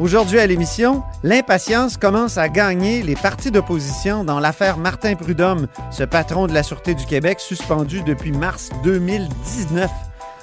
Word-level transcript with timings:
Aujourd'hui 0.00 0.38
à 0.38 0.46
l'émission, 0.46 1.02
l'impatience 1.24 1.96
commence 1.96 2.38
à 2.38 2.48
gagner 2.48 3.02
les 3.02 3.16
partis 3.16 3.50
d'opposition 3.50 4.22
dans 4.22 4.38
l'affaire 4.38 4.78
Martin 4.78 5.16
Prudhomme, 5.16 5.66
ce 5.90 6.04
patron 6.04 6.46
de 6.46 6.54
la 6.54 6.62
Sûreté 6.62 6.94
du 6.94 7.04
Québec 7.04 7.40
suspendu 7.40 8.02
depuis 8.02 8.30
mars 8.30 8.70
2019. 8.84 9.90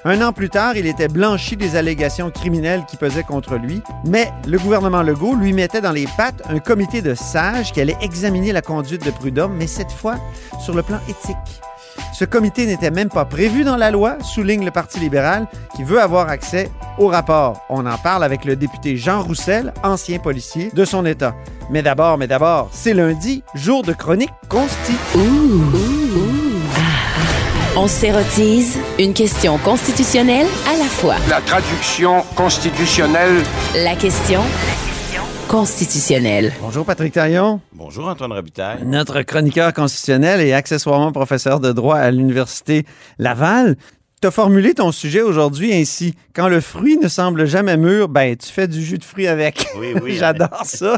Un 0.04 0.22
an 0.22 0.34
plus 0.34 0.50
tard, 0.50 0.76
il 0.76 0.86
était 0.86 1.08
blanchi 1.08 1.56
des 1.56 1.78
allégations 1.78 2.32
criminelles 2.32 2.84
qui 2.86 2.98
pesaient 2.98 3.24
contre 3.24 3.56
lui, 3.56 3.82
mais 4.06 4.30
le 4.46 4.60
gouvernement 4.60 5.04
Legault 5.04 5.36
lui 5.36 5.54
mettait 5.54 5.82
dans 5.82 5.94
les 5.94 6.08
pattes 6.18 6.44
un 6.50 6.60
comité 6.60 7.02
de 7.02 7.16
sages 7.16 7.72
qui 7.72 7.80
allait 7.80 7.98
examiner 8.02 8.52
la 8.52 8.62
conduite 8.62 9.06
de 9.06 9.12
Prudhomme, 9.12 9.56
mais 9.56 9.68
cette 9.68 9.92
fois 9.92 10.18
sur 10.60 10.74
le 10.74 10.84
plan 10.84 11.00
éthique. 11.08 11.62
Ce 12.14 12.26
comité 12.26 12.66
n'était 12.66 12.92
même 12.92 13.10
pas 13.10 13.26
prévu 13.26 13.64
dans 13.64 13.76
la 13.76 13.92
loi, 13.92 14.18
souligne 14.22 14.66
le 14.66 14.72
Parti 14.72 15.00
libéral, 15.00 15.48
qui 15.76 15.84
veut 15.84 16.02
avoir 16.02 16.30
accès 16.30 16.70
au 16.98 17.08
rapport. 17.08 17.62
On 17.70 17.86
en 17.86 17.98
parle 17.98 18.24
avec 18.24 18.46
le 18.46 18.56
député 18.56 18.98
Jean 18.98 19.22
Roussel, 19.22 19.74
ancien 19.84 20.20
policier 20.20 20.72
de 20.74 20.86
son 20.86 21.06
État. 21.06 21.36
Mais 21.70 21.82
d'abord, 21.82 22.18
mais 22.18 22.28
d'abord, 22.28 22.70
c'est 22.72 22.94
lundi, 22.94 23.44
jour 23.54 23.84
de 23.84 23.94
chronique 23.94 24.34
consti. 24.50 24.94
On 27.78 27.88
s'érotise 27.88 28.78
une 28.98 29.14
question 29.14 29.58
constitutionnelle 29.58 30.48
à 30.68 30.78
la 30.78 30.86
fois. 30.86 31.16
La 31.30 31.42
traduction 31.42 32.24
constitutionnelle. 32.36 33.44
La 33.76 33.96
question 33.96 34.42
constitutionnelle. 35.48 36.54
Bonjour 36.62 36.86
Patrick 36.86 37.14
Taillon, 37.14 37.62
Bonjour 37.74 38.08
Antoine 38.08 38.34
Robitaille. 38.34 38.84
notre 38.86 39.22
chroniqueur 39.22 39.74
constitutionnel 39.74 40.42
et 40.42 40.54
accessoirement 40.54 41.12
professeur 41.12 41.60
de 41.60 41.72
droit 41.72 41.98
à 41.98 42.12
l'Université 42.12 42.86
Laval. 43.20 43.76
Tu 44.22 44.28
as 44.28 44.32
formulé 44.32 44.74
ton 44.74 44.92
sujet 44.92 45.22
aujourd'hui 45.22 45.74
ainsi. 45.74 46.16
Quand 46.34 46.48
le 46.48 46.62
fruit 46.62 46.98
ne 46.98 47.08
semble 47.08 47.46
jamais 47.46 47.78
mûr, 47.78 48.08
ben 48.10 48.36
tu 48.36 48.52
fais 48.52 48.68
du 48.68 48.84
jus 48.84 48.98
de 48.98 49.04
fruits 49.04 49.28
avec. 49.28 49.68
Oui, 49.78 49.94
oui. 50.02 50.16
J'adore 50.20 50.64
ça. 50.66 50.98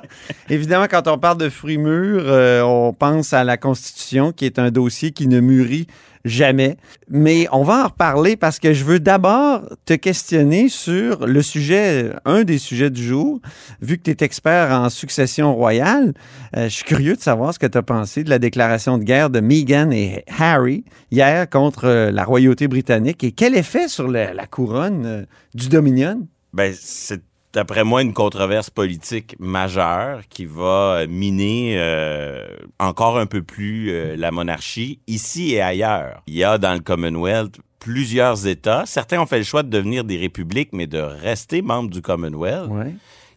Évidemment, 0.50 0.86
quand 0.90 1.08
on 1.08 1.18
parle 1.18 1.38
de 1.38 1.50
fruits 1.50 1.78
mûrs, 1.78 2.24
euh, 2.26 2.62
on 2.62 2.94
pense 2.94 3.34
à 3.34 3.44
la 3.44 3.58
Constitution, 3.58 4.32
qui 4.32 4.46
est 4.46 4.60
un 4.60 4.72
dossier 4.72 5.12
qui 5.12 5.28
ne 5.28 5.40
mûrit 5.40 5.88
jamais. 6.28 6.78
Mais 7.10 7.48
on 7.52 7.64
va 7.64 7.86
en 7.86 7.88
reparler 7.88 8.36
parce 8.36 8.60
que 8.60 8.74
je 8.74 8.84
veux 8.84 9.00
d'abord 9.00 9.62
te 9.86 9.94
questionner 9.94 10.70
sur 10.70 11.26
le 11.26 11.42
sujet, 11.42 12.12
un 12.26 12.44
des 12.44 12.58
sujets 12.58 12.90
du 12.90 13.04
jour. 13.04 13.40
Vu 13.82 13.98
que 13.98 14.04
tu 14.04 14.12
es 14.12 14.26
expert 14.26 14.72
en 14.72 14.90
succession 14.90 15.56
royale, 15.56 16.14
euh, 16.56 16.66
je 16.66 16.76
suis 16.76 16.86
curieux 16.86 17.16
de 17.16 17.22
savoir 17.22 17.54
ce 17.54 17.60
que 17.60 17.68
tu 17.68 17.78
as 17.78 17.84
pensé 17.84 18.24
de 18.24 18.30
la 18.30 18.40
déclaration 18.40 18.98
de 18.98 19.04
guerre 19.04 19.30
de 19.30 19.40
Meghan 19.40 19.92
et 19.92 20.24
Harry 20.38 20.84
hier 21.12 21.50
contre 21.50 21.86
euh, 21.86 22.12
la 22.12 22.24
royauté 22.24 22.68
britannique 22.68 23.24
et 23.24 23.32
quel 23.32 23.56
effet 23.56 23.88
sur 23.88 24.08
la, 24.08 24.34
couronne 24.48 25.06
euh, 25.06 25.26
du 25.54 25.70
Dominion? 25.70 26.28
Ben, 26.54 26.74
c'est 26.78 27.22
d'après 27.58 27.84
moi 27.84 28.04
une 28.04 28.14
controverse 28.14 28.70
politique 28.70 29.36
majeure 29.40 30.22
qui 30.30 30.46
va 30.46 31.00
euh, 31.00 31.08
miner 31.10 31.74
euh, 31.80 32.46
encore 32.78 33.18
un 33.18 33.26
peu 33.26 33.42
plus 33.42 33.90
euh, 33.90 34.16
la 34.16 34.30
monarchie 34.30 35.00
ici 35.08 35.56
et 35.56 35.62
ailleurs. 35.62 36.22
Il 36.28 36.36
y 36.36 36.44
a 36.44 36.60
dans 36.60 36.76
le 36.76 36.82
Commonwealth 36.82 37.58
plusieurs 37.80 38.46
États. 38.46 38.86
Certains 38.86 39.20
ont 39.20 39.26
fait 39.26 39.40
le 39.40 39.44
choix 39.44 39.64
de 39.64 39.70
devenir 39.70 40.04
des 40.04 40.18
républiques, 40.18 40.70
mais 40.72 40.86
de 40.86 41.00
rester 41.00 41.64
membres 41.64 41.90
du 41.90 42.04
Commonwealth. 42.04 42.70
Ouais. 42.70 42.94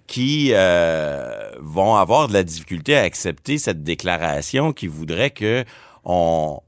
qui 0.07 0.51
euh, 0.53 1.53
vont 1.59 1.95
avoir 1.97 2.29
de 2.29 2.35
la 2.35 2.43
difficulté 2.43 2.95
à 2.97 3.03
accepter 3.03 3.57
cette 3.57 3.83
déclaration 3.83 4.75
qui 4.75 4.87
voudrait 4.87 5.31
que 5.31 5.65
on, 6.05 6.61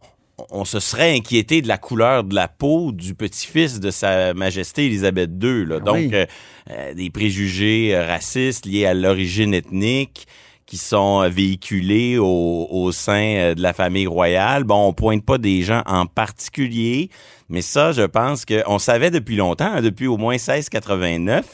on 0.51 0.65
se 0.65 0.81
serait 0.81 1.15
inquiété 1.15 1.63
de 1.63 1.69
la 1.69 1.79
couleur 1.79 2.25
de 2.25 2.35
la 2.35 2.49
peau 2.49 2.93
du 2.93 3.15
petit-fils 3.15 3.81
de 3.81 3.91
Sa 3.91 4.35
Majesté 4.35 4.87
Élisabeth 4.87 5.31
II. 5.43 5.67
Là. 5.67 5.77
Ah 5.79 5.85
Donc, 5.85 5.97
oui. 5.97 6.11
euh, 6.15 6.27
euh, 6.71 6.95
des 6.95 7.11
préjugés 7.11 7.95
euh, 7.95 8.07
racistes 8.07 8.67
liés 8.67 8.87
à 8.87 8.95
l'origine 8.95 9.55
ethnique 9.55 10.27
qui 10.67 10.79
sont 10.79 11.29
véhiculés 11.29 12.17
au, 12.19 12.67
au 12.71 12.93
sein 12.93 13.53
de 13.55 13.61
la 13.61 13.73
famille 13.75 14.07
royale. 14.07 14.65
Bon, 14.65 14.89
on 14.89 14.93
pointe 14.95 15.23
pas 15.25 15.37
des 15.37 15.63
gens 15.63 15.83
en 15.87 16.07
particulier, 16.07 17.11
mais 17.51 17.61
ça, 17.61 17.93
je 17.93 18.03
pense 18.03 18.47
qu'on 18.47 18.79
savait 18.79 19.11
depuis 19.11 19.37
longtemps, 19.37 19.71
hein, 19.75 19.83
depuis 19.83 20.07
au 20.07 20.17
moins 20.17 20.35
1689, 20.39 21.45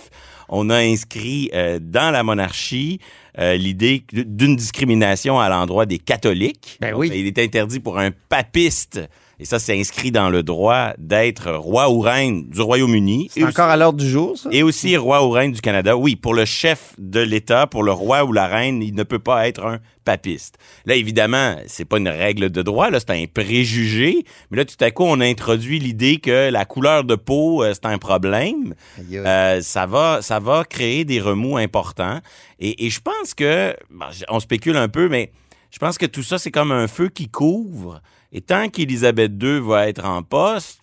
on 0.49 0.71
a 0.71 0.77
inscrit 0.77 1.51
euh, 1.55 1.79
dans 1.81 2.11
la 2.11 2.23
monarchie 2.23 3.01
euh, 3.39 3.57
l'idée 3.57 4.05
d'une 4.13 4.57
discrimination 4.57 5.39
à 5.39 5.49
l'endroit 5.49 5.87
des 5.87 5.99
catholiques. 5.99 6.79
Ben 6.81 6.93
Donc, 6.93 7.01
oui. 7.01 7.11
Il 7.15 7.27
est 7.27 7.39
interdit 7.39 7.81
pour 7.81 7.99
un 7.99 8.11
papiste, 8.29 9.01
et 9.41 9.45
ça 9.45 9.59
c'est 9.59 9.79
inscrit 9.79 10.11
dans 10.11 10.31
le 10.31 10.43
droit, 10.43 10.93
d'être 10.99 11.53
roi 11.53 11.91
ou 11.91 12.01
reine 12.01 12.49
du 12.49 12.61
Royaume-Uni. 12.61 13.31
C'est 13.33 13.45
encore 13.45 13.69
à 13.69 13.77
l'ordre 13.77 13.99
du 13.99 14.09
jour, 14.09 14.37
ça? 14.37 14.49
et 14.53 14.63
aussi 14.63 14.97
roi 14.97 15.25
ou 15.25 15.31
reine 15.31 15.53
du 15.53 15.61
Canada. 15.61 15.97
Oui, 15.97 16.17
pour 16.17 16.35
le 16.35 16.45
chef 16.45 16.95
de 16.99 17.21
l'État, 17.21 17.67
pour 17.67 17.83
le 17.83 17.93
roi 17.93 18.25
ou 18.25 18.33
la 18.33 18.47
reine, 18.47 18.83
il 18.83 18.95
ne 18.95 19.03
peut 19.03 19.19
pas 19.19 19.49
être 19.49 19.65
un 19.65 19.79
papiste. 20.05 20.57
Là, 20.87 20.95
évidemment, 20.95 21.57
c'est 21.67 21.85
pas 21.85 21.99
une 21.99 22.09
règle 22.09 22.51
de 22.51 22.63
droit, 22.63 22.91
là, 22.91 22.99
c'est 22.99 23.11
un 23.11 23.27
préjugé. 23.27 24.25
Mais 24.51 24.57
là, 24.57 24.65
tout 24.65 24.83
à 24.83 24.91
coup, 24.91 25.05
on 25.05 25.21
introduit 25.21 25.79
l'idée 25.79 26.19
que 26.19 26.51
la 26.51 26.65
couleur 26.65 27.05
de 27.05 27.15
peau, 27.15 27.63
euh, 27.63 27.75
c'est 27.75 27.87
un 27.87 27.99
problème. 27.99 28.75
Euh, 29.13 29.61
ça 29.61 29.87
va, 29.87 30.23
ça 30.23 30.41
va 30.41 30.65
créer 30.65 31.05
des 31.05 31.21
remous 31.21 31.59
importants. 31.59 32.21
Et, 32.59 32.87
et 32.87 32.91
je 32.91 33.01
pense 33.01 33.35
que, 33.35 33.77
bon, 33.91 34.07
on 34.31 34.41
spécule 34.41 34.77
un 34.77 34.89
peu, 34.89 35.09
mais 35.09 35.31
je 35.71 35.79
pense 35.79 35.99
que 35.99 36.07
tout 36.07 36.23
ça, 36.23 36.39
c'est 36.39 36.51
comme 36.51 36.73
un 36.73 36.89
feu 36.89 37.09
qui 37.09 37.29
couvre. 37.29 38.01
Et 38.33 38.41
tant 38.41 38.69
qu'Élisabeth 38.69 39.33
II 39.43 39.61
va 39.61 39.89
être 39.89 40.05
en 40.05 40.23
poste, 40.23 40.81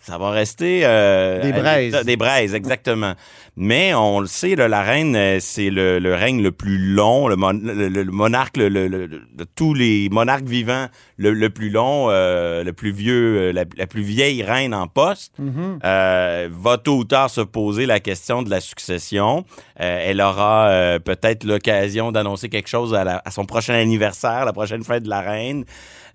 ça 0.00 0.16
va 0.18 0.30
rester 0.30 0.80
euh, 0.84 1.42
Des 1.42 1.52
braises. 1.52 2.04
Des 2.04 2.16
braises, 2.16 2.54
exactement. 2.54 3.12
Mais 3.56 3.92
on 3.94 4.20
le 4.20 4.26
sait, 4.26 4.54
là, 4.56 4.66
la 4.68 4.82
reine, 4.82 5.14
euh, 5.16 5.38
c'est 5.40 5.68
le, 5.70 5.98
le 5.98 6.14
règne 6.14 6.40
le 6.42 6.50
plus 6.52 6.78
long, 6.78 7.28
le, 7.28 7.36
mon- 7.36 7.50
le- 7.52 8.04
monarque 8.04 8.56
le- 8.56 8.68
le- 8.68 8.86
le- 8.88 9.06
de 9.08 9.44
tous 9.54 9.74
les 9.74 10.08
monarques 10.10 10.46
vivants, 10.46 10.86
le, 11.18 11.48
plus 11.50 11.68
long, 11.68 12.06
euh, 12.10 12.62
le 12.64 12.72
plus 12.72 12.92
vieux, 12.92 13.36
euh, 13.38 13.52
la, 13.52 13.64
la 13.76 13.86
plus 13.86 14.02
vieille 14.02 14.42
reine 14.42 14.72
en 14.74 14.86
poste. 14.86 15.34
Mhm. 15.38 15.80
Euh, 15.84 16.48
va 16.52 16.78
tôt 16.78 16.98
ou 16.98 17.04
tard 17.04 17.28
se 17.30 17.40
poser 17.42 17.84
la 17.86 18.00
question 18.00 18.42
de 18.42 18.50
la 18.50 18.60
succession. 18.60 19.44
Euh, 19.80 20.00
elle 20.04 20.20
aura 20.20 20.68
euh, 20.68 20.98
peut-être 21.00 21.44
l'occasion 21.44 22.12
d'annoncer 22.12 22.48
quelque 22.48 22.68
chose 22.68 22.94
à, 22.94 23.04
la- 23.04 23.20
à 23.24 23.30
son 23.30 23.44
prochain 23.44 23.74
anniversaire, 23.74 24.44
la 24.44 24.52
prochaine 24.52 24.84
fête 24.84 25.02
de 25.02 25.10
la 25.10 25.20
reine. 25.20 25.64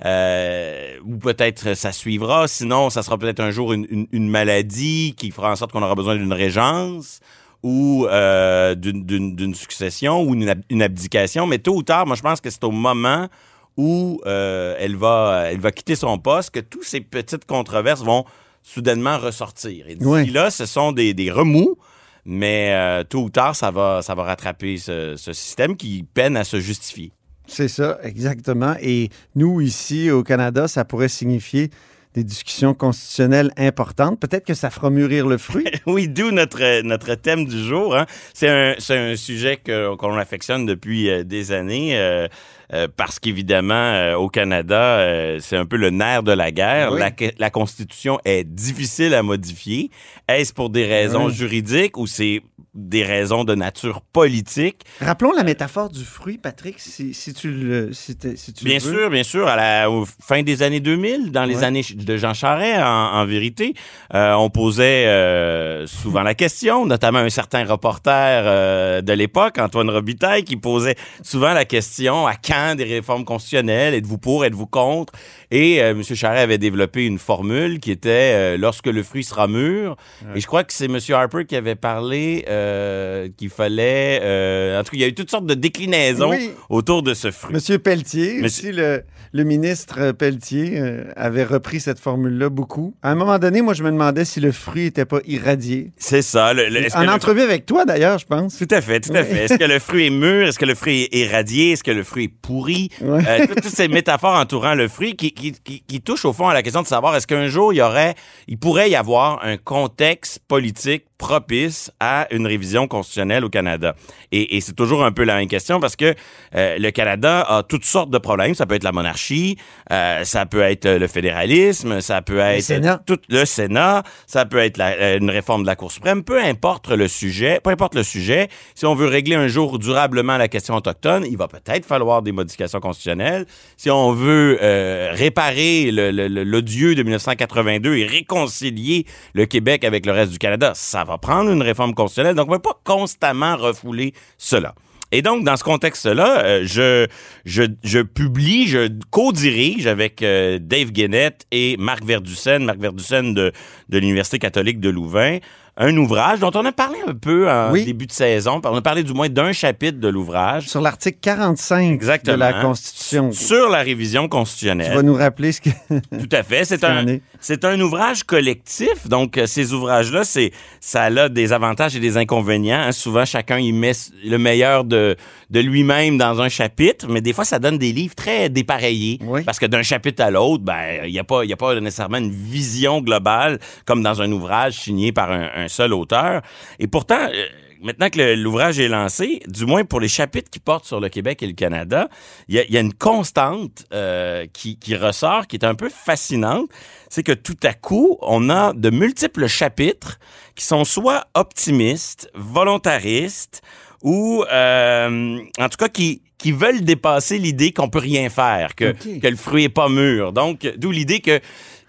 Euh, 0.06 0.98
ou 1.06 1.18
peut-être 1.18 1.76
ça 1.76 1.92
suivra. 1.92 2.48
Sinon, 2.48 2.90
ça 2.90 3.04
sera 3.04 3.18
peut-être 3.18 3.40
un 3.40 3.52
jour 3.52 3.72
une, 3.74 3.88
une- 3.90 4.08
une 4.12 4.30
maladie 4.30 5.16
qui 5.18 5.32
fera 5.32 5.52
en 5.52 5.56
sorte 5.56 5.72
qu'on 5.72 5.82
aura 5.84 5.96
besoin 5.96 6.16
d'une 6.16 6.34
régence 6.34 7.20
ou 7.64 8.06
euh, 8.10 8.76
d'une- 8.76 9.06
d'une 9.06 9.36
d'une 9.36 9.56
succession 9.56 10.22
ou 10.22 10.34
une, 10.34 10.50
ab- 10.50 10.62
une 10.70 10.82
abdication. 10.82 11.48
Mais 11.48 11.60
tôt 11.60 11.76
ou 11.76 11.84
tard, 11.84 12.06
moi, 12.06 12.16
je 12.18 12.22
pense 12.22 12.42
que 12.42 12.50
c'est 12.50 12.64
au 12.66 12.72
moment 12.72 13.30
où 13.78 14.20
euh, 14.26 14.76
elle, 14.78 14.96
va, 14.98 15.46
elle 15.48 15.60
va 15.62 15.72
quitter 15.72 15.96
son 15.96 16.18
poste 16.20 16.52
que 16.52 16.60
toutes 16.60 16.84
ces 16.84 17.00
petites 17.02 17.46
controverses 17.46 18.04
vont 18.04 18.26
soudainement 18.62 19.18
ressortir. 19.18 19.86
Et 19.88 19.96
Ouais. 20.04 20.26
là, 20.26 20.52
ce 20.52 20.66
sont 20.66 20.92
des, 20.92 21.14
des 21.14 21.32
remous, 21.32 21.78
mais 22.26 22.72
euh, 22.74 23.04
tôt 23.04 23.24
ou 23.24 23.30
tard, 23.30 23.56
ça 23.56 23.72
va, 23.72 24.02
ça 24.02 24.16
va 24.16 24.24
rattraper 24.24 24.78
ce, 24.78 25.16
ce 25.16 25.34
système 25.34 25.76
qui 25.76 26.04
peine 26.14 26.38
à 26.38 26.44
se 26.44 26.60
justifier. 26.60 27.12
C'est 27.48 27.68
ça, 27.68 28.00
exactement. 28.04 28.76
Et 28.82 29.10
nous, 29.36 29.62
ici, 29.62 30.10
au 30.12 30.24
Canada, 30.24 30.68
ça 30.68 30.86
pourrait 30.86 31.10
signifier 31.10 31.70
des 32.14 32.24
discussions 32.24 32.76
constitutionnelles 32.76 33.52
importantes. 33.58 34.20
Peut-être 34.20 34.46
que 34.46 34.54
ça 34.54 34.70
fera 34.70 34.92
mûrir 34.92 35.26
le 35.28 35.38
fruit. 35.40 35.66
Oui, 35.88 36.08
d'où 36.08 36.30
notre, 36.32 36.82
notre 36.84 37.16
thème 37.16 37.46
du 37.46 37.58
jour. 37.64 37.98
hein. 37.98 38.06
C'est 38.36 38.50
un, 38.50 38.76
c'est 38.78 38.98
un 38.98 39.16
sujet 39.16 39.58
que- 39.58 39.96
qu'on 39.96 40.16
affectionne 40.16 40.66
depuis 40.68 41.10
euh, 41.10 41.24
des 41.24 41.52
années. 41.52 41.98
euh, 41.98 42.28
euh, 42.72 42.88
parce 42.96 43.20
qu'évidemment, 43.20 44.14
au 44.16 44.30
Canada, 44.30 45.38
c'est 45.40 45.58
un 45.58 45.66
peu 45.66 45.76
le 45.76 45.90
nerf 45.92 46.24
de 46.24 46.32
la 46.32 46.50
guerre. 46.52 46.92
Oui. 46.94 47.00
La, 47.00 47.12
la 47.38 47.50
Constitution 47.52 48.20
est 48.26 48.44
difficile 48.46 49.14
à 49.14 49.22
modifier. 49.22 49.92
Est-ce 50.28 50.54
pour 50.54 50.70
des 50.72 50.86
raisons 50.86 51.26
Oui. 51.28 51.34
juridiques 51.34 51.98
ou 51.98 52.08
c'est 52.08 52.42
des 52.74 53.04
raisons 53.04 53.44
de 53.44 53.56
nature 53.56 54.02
politique? 54.02 54.82
Rappelons 55.00 55.32
la 55.34 55.44
métaphore 55.44 55.90
du 55.90 56.04
fruit, 56.04 56.38
Patrick, 56.38 56.80
si, 56.80 57.14
si 57.14 57.34
tu 57.34 57.52
le 57.52 57.94
si 57.94 58.18
si 58.36 58.54
tu 58.54 58.66
Bien 58.66 58.80
le 58.80 58.84
veux. 58.84 58.94
sûr, 58.94 59.10
bien 59.10 59.24
sûr. 59.24 59.48
À 59.48 59.56
la 59.56 59.92
au 59.92 60.06
fin 60.06 60.42
des 60.44 60.64
années 60.64 60.80
2000, 60.80 61.32
dans 61.32 61.46
les 61.46 61.58
Ouais. 61.58 61.64
années 61.66 61.84
de 61.94 62.18
Jean 62.18 62.34
Charest, 62.34 62.80
en, 62.82 63.14
en 63.14 63.26
vérité, 63.26 63.74
euh, 64.14 64.34
on 64.34 64.50
posait 64.50 65.06
euh, 65.08 65.86
souvent 65.88 66.24
la 66.24 66.34
question, 66.34 66.86
notamment 66.86 67.20
un 67.20 67.30
certain 67.30 67.64
reporter 67.66 68.44
euh, 68.46 69.02
de 69.02 69.14
l'époque, 69.14 69.58
Antoine 69.60 69.90
Robitaille, 69.90 70.44
qui 70.44 70.58
posait 70.58 70.96
souvent 71.22 71.54
la 71.54 71.66
question 71.66 72.26
à 72.28 72.34
quand 72.36 72.76
des 72.76 72.86
réformes 72.86 73.26
constitutionnelles 73.26 73.94
Êtes-vous 73.94 74.18
pour 74.18 74.46
Êtes-vous 74.46 74.66
contre? 74.68 75.14
Et 75.52 75.76
M. 75.78 76.02
Charest 76.04 76.42
avait 76.44 76.58
développé 76.58 77.06
une 77.06 77.20
formule 77.20 77.80
qui 77.80 77.92
était 77.92 78.58
lorsque 78.58 78.88
le 78.88 79.04
fruit 79.04 79.24
sera 79.24 79.48
mûr. 79.48 79.96
Et 80.36 80.40
je 80.42 80.48
crois 80.48 80.64
que 80.64 80.74
c'est 80.74 80.86
M. 80.86 80.98
Harper 81.10 81.46
qui 81.46 81.56
avait 81.56 81.76
parlé 81.76 82.46
euh, 82.64 83.28
qu'il 83.38 83.50
fallait. 83.50 84.20
euh, 84.24 84.80
en 84.80 84.84
tout 84.84 84.92
cas, 84.92 84.98
il 84.98 85.02
y 85.02 85.04
a 85.04 85.08
eu 85.08 85.14
toutes 85.14 85.30
sortes 85.32 85.46
de 85.46 85.54
déclinaisons 85.54 86.30
Oui. 86.32 86.52
autour 86.70 87.04
de 87.04 87.14
ce 87.14 87.32
fruit. 87.32 87.54
Monsieur 87.54 87.78
Pelletier, 87.80 88.40
Monsieur- 88.42 88.70
aussi 88.70 88.78
le, 88.78 89.04
le 89.34 89.44
ministre 89.44 90.12
Pelletier 90.12 90.80
euh, 90.80 91.04
avait 91.16 91.44
repris 91.44 91.80
cette 91.80 92.00
formule-là 92.00 92.50
beaucoup. 92.50 92.96
À 93.04 93.12
un 93.12 93.16
moment 93.16 93.38
donné, 93.40 93.62
moi, 93.62 93.74
je 93.74 93.84
me 93.84 93.92
demandais 93.92 94.26
si 94.26 94.40
le 94.40 94.52
fruit 94.52 94.84
n'était 94.86 95.06
pas 95.06 95.20
irradié. 95.26 95.92
C'est 95.98 96.22
ça. 96.22 96.54
le- 96.54 96.70
le- 96.70 96.96
En 96.96 97.02
le- 97.04 97.10
entrevue 97.10 97.42
avec 97.42 97.66
toi, 97.66 97.86
d'ailleurs, 97.86 98.18
je 98.20 98.26
pense. 98.26 98.58
Tout 98.58 98.68
à 98.72 98.82
fait, 98.82 99.00
tout 99.02 99.12
à 99.16 99.22
Oui. 99.22 99.28
fait. 99.28 99.46
Est-ce 99.46 99.56
que 99.58 99.64
le 99.64 99.80
fruit 99.80 100.08
est 100.08 100.10
mûr? 100.10 100.48
Est-ce 100.48 100.60
que 100.60 100.66
le 100.66 100.76
fruit 100.76 101.04
est 101.12 101.16
irradié? 101.18 101.72
Est-ce 101.74 101.84
que 101.84 101.92
le 101.92 102.04
fruit 102.04 102.26
est 102.26 102.34
pourri? 102.42 102.90
Euh, 103.02 103.48
toutes, 103.48 103.62
toutes 103.64 103.74
ces 103.76 103.88
métaphores 103.88 104.36
entourant 104.36 104.76
le 104.76 104.88
fruit 104.88 105.16
qui, 105.16 105.32
qui, 105.32 105.52
qui, 105.64 105.82
qui 105.82 106.02
touchent 106.02 106.26
au 106.26 106.34
fond 106.34 106.48
à 106.48 106.54
la 106.54 106.62
question 106.64 106.82
de 106.82 106.88
savoir 106.88 107.16
est-ce 107.16 107.28
qu'un 107.28 107.48
jour 107.48 107.74
il 107.74 107.78
y 107.78 107.82
aurait, 107.82 108.16
il 108.48 108.58
pourrait 108.58 108.90
y 108.90 108.96
avoir 108.96 109.44
un 109.44 109.58
contexte 109.58 110.40
politique 110.48 111.06
propice 111.28 111.90
à 112.02 112.28
une 112.32 112.46
révision 112.46 112.86
constitutionnelle 112.86 113.46
au 113.46 113.50
Canada. 113.50 113.96
Et, 114.34 114.58
et 114.58 114.62
c'est 114.62 114.74
toujours 114.76 115.06
un 115.06 115.14
peu 115.14 115.24
la 115.24 115.38
même 115.38 115.48
question 115.48 115.80
parce 115.80 115.96
que 115.96 116.14
euh, 116.54 116.78
le 116.78 116.92
Canada 116.92 117.42
a 117.48 117.64
toutes 117.64 117.86
sortes 117.86 118.10
de 118.10 118.18
problèmes. 118.18 118.56
Ça 118.56 118.66
peut 118.66 118.76
être 118.76 118.84
la 118.84 118.92
monarchie, 118.92 119.56
euh, 119.90 120.26
ça 120.26 120.46
peut 120.46 120.60
être 120.62 120.86
le 120.86 121.08
fédéralisme, 121.08 122.02
ça 122.02 122.22
peut 122.22 122.40
être 122.40 122.62
Sénat. 122.62 123.00
tout 123.06 123.20
le 123.30 123.46
Sénat, 123.46 124.04
ça 124.28 124.44
peut 124.44 124.58
être 124.58 124.76
la- 124.78 124.98
euh, 125.00 125.18
une 125.20 125.30
réforme 125.30 125.62
de 125.62 125.68
la 125.68 125.78
Cour 125.78 125.94
suprême, 125.94 126.24
peu 126.24 126.42
importe 126.44 126.90
le 126.90 127.08
sujet, 127.08 127.62
peu 127.64 127.70
importe 127.70 127.96
le 127.96 128.04
sujet, 128.04 128.50
si 128.76 128.86
on 128.86 128.94
veut 128.94 129.08
régler 129.08 129.36
un 129.36 129.48
jour 129.48 129.80
durablement 129.80 130.36
la 130.36 130.50
question 130.50 130.76
autochtone, 130.76 131.26
il 131.30 131.38
va 131.38 131.48
peut-être 131.48 131.86
falloir 131.86 132.22
des 132.22 132.34
modifications 132.34 132.82
constitutionnelles. 132.82 133.46
Si 133.78 133.90
on 133.90 134.12
veut 134.12 134.60
euh, 134.62 135.12
réparer 135.14 135.90
le- 135.90 136.12
le- 136.12 136.28
le- 136.28 136.44
l'odieux 136.44 136.96
de 136.96 137.04
1982 137.04 137.96
et 137.96 138.06
réconcilier 138.06 139.06
le 139.34 139.46
Québec 139.46 139.86
avec 139.86 140.06
le 140.06 140.12
reste 140.12 140.34
du 140.34 140.38
Canada, 140.38 140.74
ça 140.76 141.06
va 141.06 141.13
prendre 141.20 141.52
une 141.52 141.62
réforme 141.62 141.94
constitutionnelle. 141.94 142.36
Donc, 142.36 142.50
on 142.50 142.54
ne 142.54 142.58
peut 142.58 142.70
pas 142.70 142.82
constamment 142.84 143.56
refouler 143.58 144.14
cela. 144.38 144.76
Et 145.14 145.22
donc, 145.22 145.44
dans 145.44 145.56
ce 145.58 145.64
contexte-là, 145.64 146.44
euh, 146.44 147.08
je, 147.46 148.02
publie, 148.02 148.68
je 148.68 148.90
co-dirige 149.12 149.86
avec 149.86 150.24
euh, 150.24 150.58
Dave 150.60 150.90
Guénette 150.90 151.46
et 151.52 151.78
Marc 151.78 152.04
Verducen, 152.04 152.66
Marc 152.66 152.80
Verducen 152.80 153.36
de, 153.36 153.52
de 153.90 153.98
l'Université 154.00 154.40
catholique 154.40 154.80
de 154.80 154.90
Louvain, 154.90 155.38
un 155.76 155.98
ouvrage 155.98 156.40
dont 156.40 156.52
on 156.54 156.64
a 156.66 156.72
parlé 156.72 156.98
un 157.08 157.16
peu 157.16 157.50
en 157.50 157.72
Oui. 157.72 157.84
début 157.86 158.06
de 158.06 158.12
saison. 158.12 158.62
On 158.64 158.76
a 158.76 158.82
parlé 158.82 159.02
du 159.02 159.12
moins 159.14 159.28
d'un 159.30 159.52
chapitre 159.54 160.00
de 160.00 160.08
l'ouvrage 160.08 160.68
Sur 160.68 160.82
l'article 160.82 161.18
45 161.22 161.92
Exactement. 161.92 162.36
de 162.36 162.40
la 162.40 162.54
Constitution. 162.62 163.32
sur 163.32 163.70
la 163.70 163.80
révision 163.80 164.24
Tu 164.24 164.30
constitutionnelle. 164.30 164.94
vas 164.96 165.02
nous 165.02 165.16
rappeler 165.16 165.52
ce 165.52 165.62
que... 165.62 165.70
Tout 165.90 166.30
à 166.32 166.44
fait. 166.44 166.64
C'est 166.66 166.84
un, 166.84 167.08
est. 167.08 167.22
c'est 167.40 167.66
un 167.66 167.80
ouvrage 167.82 168.24
collectif. 168.24 169.08
Donc, 169.08 169.38
euh, 169.40 169.48
ces 169.48 169.74
ouvrages-là, 169.74 170.24
c'est, 170.24 170.52
ça 170.80 171.04
a 171.06 171.30
des 171.30 171.54
avantages 171.54 171.96
et 171.96 172.00
des 172.00 172.18
inconvénients. 172.18 172.78
hein. 172.80 172.92
Souvent, 172.92 173.26
chacun 173.26 173.58
y 173.58 173.72
met 173.72 173.94
le 174.24 174.38
meilleur 174.38 174.84
de, 174.84 175.16
de 175.50 175.60
lui-même 175.60 176.18
dans 176.20 176.40
un 176.40 176.50
chapitre, 176.50 177.08
mais 177.10 177.22
des 177.22 177.34
fois, 177.34 177.46
ça 177.46 177.58
donne 177.58 177.80
des 177.80 177.94
livres 177.94 178.14
très 178.16 178.48
dépareillés. 178.50 179.18
Oui. 179.24 179.42
Parce 179.44 179.58
que 179.58 179.66
d'un 179.66 179.82
chapitre 179.84 180.22
à 180.24 180.30
l'autre, 180.30 180.64
ben, 180.64 181.02
il 181.06 181.12
n'y 181.12 181.20
a 181.20 181.24
pas, 181.24 181.44
y 181.46 181.54
a 181.54 181.58
pas 181.58 181.80
nécessairement 181.80 182.18
une 182.18 182.32
vision 182.32 183.02
globale 183.02 183.58
comme 183.86 184.04
dans 184.04 184.22
un 184.22 184.32
ouvrage 184.32 184.74
signé 184.74 185.12
par 185.12 185.32
un, 185.32 185.50
un 185.56 185.63
seul 185.68 185.94
auteur. 185.94 186.42
Et 186.80 186.88
pourtant, 186.88 187.28
euh, 187.34 187.46
Maintenant 187.84 188.10
que 188.10 188.36
l'ouvrage 188.36 188.80
est 188.80 188.88
lancé, 188.88 189.42
du 189.46 189.66
moins 189.66 189.84
pour 189.84 190.00
les 190.00 190.08
chapitres 190.08 190.50
qui 190.50 190.60
portent 190.60 190.86
sur 190.86 191.02
le 191.02 191.10
Québec 191.10 191.44
et 191.44 191.48
le 191.48 191.54
Canada, 191.54 192.08
il 192.48 192.56
y 192.56 192.60
a, 192.60 192.64
il 192.64 192.72
y 192.72 192.78
a 192.78 192.80
une 192.80 192.94
constante 192.94 193.86
euh, 193.94 194.48
qui, 194.54 194.80
qui 194.80 194.96
ressort, 194.96 195.48
qui 195.48 195.58
est 195.58 195.66
un 195.66 195.76
peu 195.76 195.90
fascinante. 195.90 196.70
C'est 197.10 197.24
que 197.24 197.34
tout 197.34 197.58
à 197.62 197.74
coup, 197.74 198.18
on 198.22 198.50
a 198.50 198.72
de 198.72 198.90
multiples 198.90 199.48
chapitres 199.48 200.18
qui 200.56 200.64
sont 200.64 200.86
soit 200.86 201.26
optimistes, 201.34 202.32
volontaristes, 202.36 203.62
ou 204.02 204.46
euh, 204.50 205.40
en 205.60 205.70
tout 205.70 205.78
cas 205.78 205.90
qui, 205.90 206.22
qui 206.38 206.54
veulent 206.54 206.86
dépasser 206.86 207.38
l'idée 207.38 207.74
qu'on 207.74 207.90
peut 207.90 208.00
rien 208.00 208.30
faire, 208.30 208.76
que, 208.76 208.96
le 209.06 209.36
fruit 209.36 209.66
est 209.66 209.70
pas 209.70 209.90
mûr. 209.90 210.32
Donc, 210.32 210.66
d'où 210.78 210.92
l'idée 210.92 211.20
que 211.20 211.42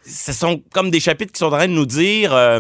ce 0.04 0.32
sont 0.32 0.60
comme 0.72 0.90
des 0.90 1.00
chapitres 1.00 1.32
qui 1.32 1.38
sont 1.38 1.46
en 1.46 1.50
train 1.50 1.68
de 1.68 1.72
nous 1.72 1.86
dire 1.86 2.34
euh, 2.34 2.58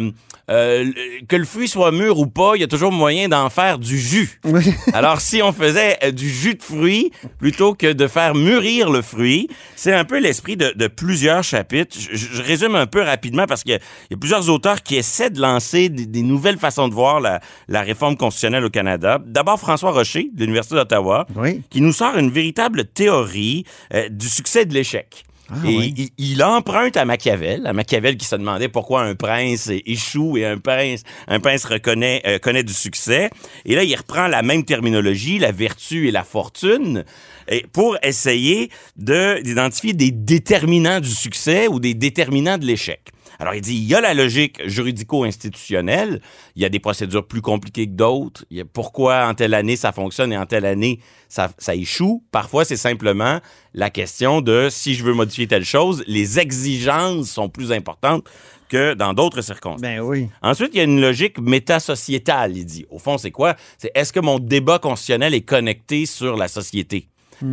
euh, 0.50 0.90
que 1.28 1.36
le 1.36 1.44
fruit 1.44 1.68
soit 1.68 1.90
mûr 1.92 2.18
ou 2.18 2.26
pas, 2.26 2.52
il 2.54 2.60
y 2.60 2.64
a 2.64 2.66
toujours 2.66 2.92
moyen 2.92 3.28
d'en 3.28 3.48
faire 3.50 3.78
du 3.78 3.98
jus. 3.98 4.40
Oui. 4.44 4.62
Alors, 4.92 5.20
si 5.20 5.42
on 5.42 5.52
faisait 5.52 5.96
euh, 6.04 6.10
du 6.10 6.28
jus 6.28 6.54
de 6.54 6.62
fruits 6.62 7.10
plutôt 7.38 7.74
que 7.74 7.92
de 7.92 8.06
faire 8.06 8.34
mûrir 8.34 8.90
le 8.90 9.00
fruit, 9.02 9.48
c'est 9.76 9.92
un 9.94 10.04
peu 10.04 10.18
l'esprit 10.20 10.56
de, 10.56 10.72
de 10.76 10.86
plusieurs 10.86 11.42
chapitres. 11.42 11.96
Je, 12.12 12.42
résume 12.42 12.74
un 12.76 12.86
peu 12.86 13.00
rapidement 13.00 13.46
parce 13.46 13.62
qu'il 13.62 13.72
y, 13.72 13.76
a- 13.76 13.80
il 14.10 14.12
y 14.12 14.14
a 14.14 14.18
plusieurs 14.18 14.50
auteurs 14.50 14.82
qui 14.82 14.96
essaient 14.96 15.30
de 15.30 15.40
lancer 15.40 15.88
des, 15.88 16.04
des 16.06 16.22
nouvelles 16.22 16.58
façons 16.58 16.88
de 16.88 16.94
voir 16.94 17.20
la, 17.20 17.40
la 17.68 17.80
réforme 17.82 18.16
constitutionnelle 18.16 18.64
au 18.64 18.70
Canada. 18.70 19.18
D'abord, 19.24 19.58
François 19.58 19.92
Rocher, 19.92 20.28
de 20.34 20.40
l'Université 20.40 20.74
d'Ottawa, 20.76 21.26
Oui. 21.36 21.62
qui 21.70 21.80
nous 21.80 21.92
sort 21.92 22.18
une 22.18 22.30
véritable 22.30 22.84
théorie 22.84 23.64
euh, 23.94 24.08
du 24.10 24.28
succès 24.28 24.62
et 24.62 24.66
de 24.66 24.74
l'échec. 24.74 25.24
Ah, 25.50 25.56
et 25.64 25.76
oui. 25.76 25.94
il, 25.96 26.32
il 26.32 26.42
emprunte 26.42 26.96
à 26.96 27.04
Machiavel, 27.04 27.66
à 27.66 27.72
Machiavel 27.72 28.16
qui 28.16 28.24
se 28.24 28.36
demandait 28.36 28.68
pourquoi 28.68 29.02
un 29.02 29.14
prince 29.14 29.70
échoue 29.86 30.38
et 30.38 30.46
un 30.46 30.58
prince, 30.58 31.02
un 31.28 31.40
prince 31.40 31.64
reconnaît, 31.64 32.22
euh, 32.26 32.38
connaît 32.38 32.62
du 32.62 32.72
succès. 32.72 33.30
Et 33.64 33.74
là, 33.74 33.84
il 33.84 33.94
reprend 33.94 34.26
la 34.26 34.42
même 34.42 34.64
terminologie, 34.64 35.38
la 35.38 35.52
vertu 35.52 36.08
et 36.08 36.10
la 36.10 36.24
fortune, 36.24 37.04
et 37.48 37.66
pour 37.72 37.98
essayer 38.02 38.70
de 38.96 39.42
d'identifier 39.42 39.92
des 39.92 40.10
déterminants 40.10 41.00
du 41.00 41.10
succès 41.10 41.68
ou 41.68 41.78
des 41.78 41.94
déterminants 41.94 42.58
de 42.58 42.64
l'échec. 42.64 43.13
Alors, 43.38 43.54
il 43.54 43.60
dit, 43.60 43.74
il 43.74 43.84
y 43.84 43.94
a 43.94 44.00
la 44.00 44.14
logique 44.14 44.66
juridico-institutionnelle, 44.66 46.20
il 46.56 46.62
y 46.62 46.64
a 46.64 46.68
des 46.68 46.78
procédures 46.78 47.26
plus 47.26 47.40
compliquées 47.40 47.86
que 47.86 47.92
d'autres, 47.92 48.44
il 48.50 48.58
y 48.58 48.60
a 48.60 48.64
pourquoi 48.64 49.26
en 49.26 49.34
telle 49.34 49.54
année 49.54 49.76
ça 49.76 49.92
fonctionne 49.92 50.32
et 50.32 50.38
en 50.38 50.46
telle 50.46 50.66
année 50.66 51.00
ça, 51.28 51.50
ça 51.58 51.74
échoue. 51.74 52.22
Parfois, 52.30 52.64
c'est 52.64 52.76
simplement 52.76 53.40
la 53.74 53.90
question 53.90 54.40
de 54.40 54.68
si 54.70 54.94
je 54.94 55.04
veux 55.04 55.14
modifier 55.14 55.46
telle 55.46 55.64
chose, 55.64 56.04
les 56.06 56.38
exigences 56.38 57.30
sont 57.30 57.48
plus 57.48 57.72
importantes 57.72 58.24
que 58.68 58.94
dans 58.94 59.14
d'autres 59.14 59.42
circonstances. 59.42 59.80
Ben 59.80 60.00
oui. 60.00 60.28
Ensuite, 60.42 60.70
il 60.74 60.78
y 60.78 60.80
a 60.80 60.84
une 60.84 61.00
logique 61.00 61.38
métasociétale, 61.38 62.56
il 62.56 62.64
dit. 62.64 62.86
Au 62.90 62.98
fond, 62.98 63.18
c'est 63.18 63.30
quoi? 63.30 63.56
C'est 63.78 63.90
est-ce 63.94 64.12
que 64.12 64.20
mon 64.20 64.38
débat 64.38 64.78
constitutionnel 64.78 65.34
est 65.34 65.42
connecté 65.42 66.06
sur 66.06 66.36
la 66.36 66.48
société? 66.48 67.08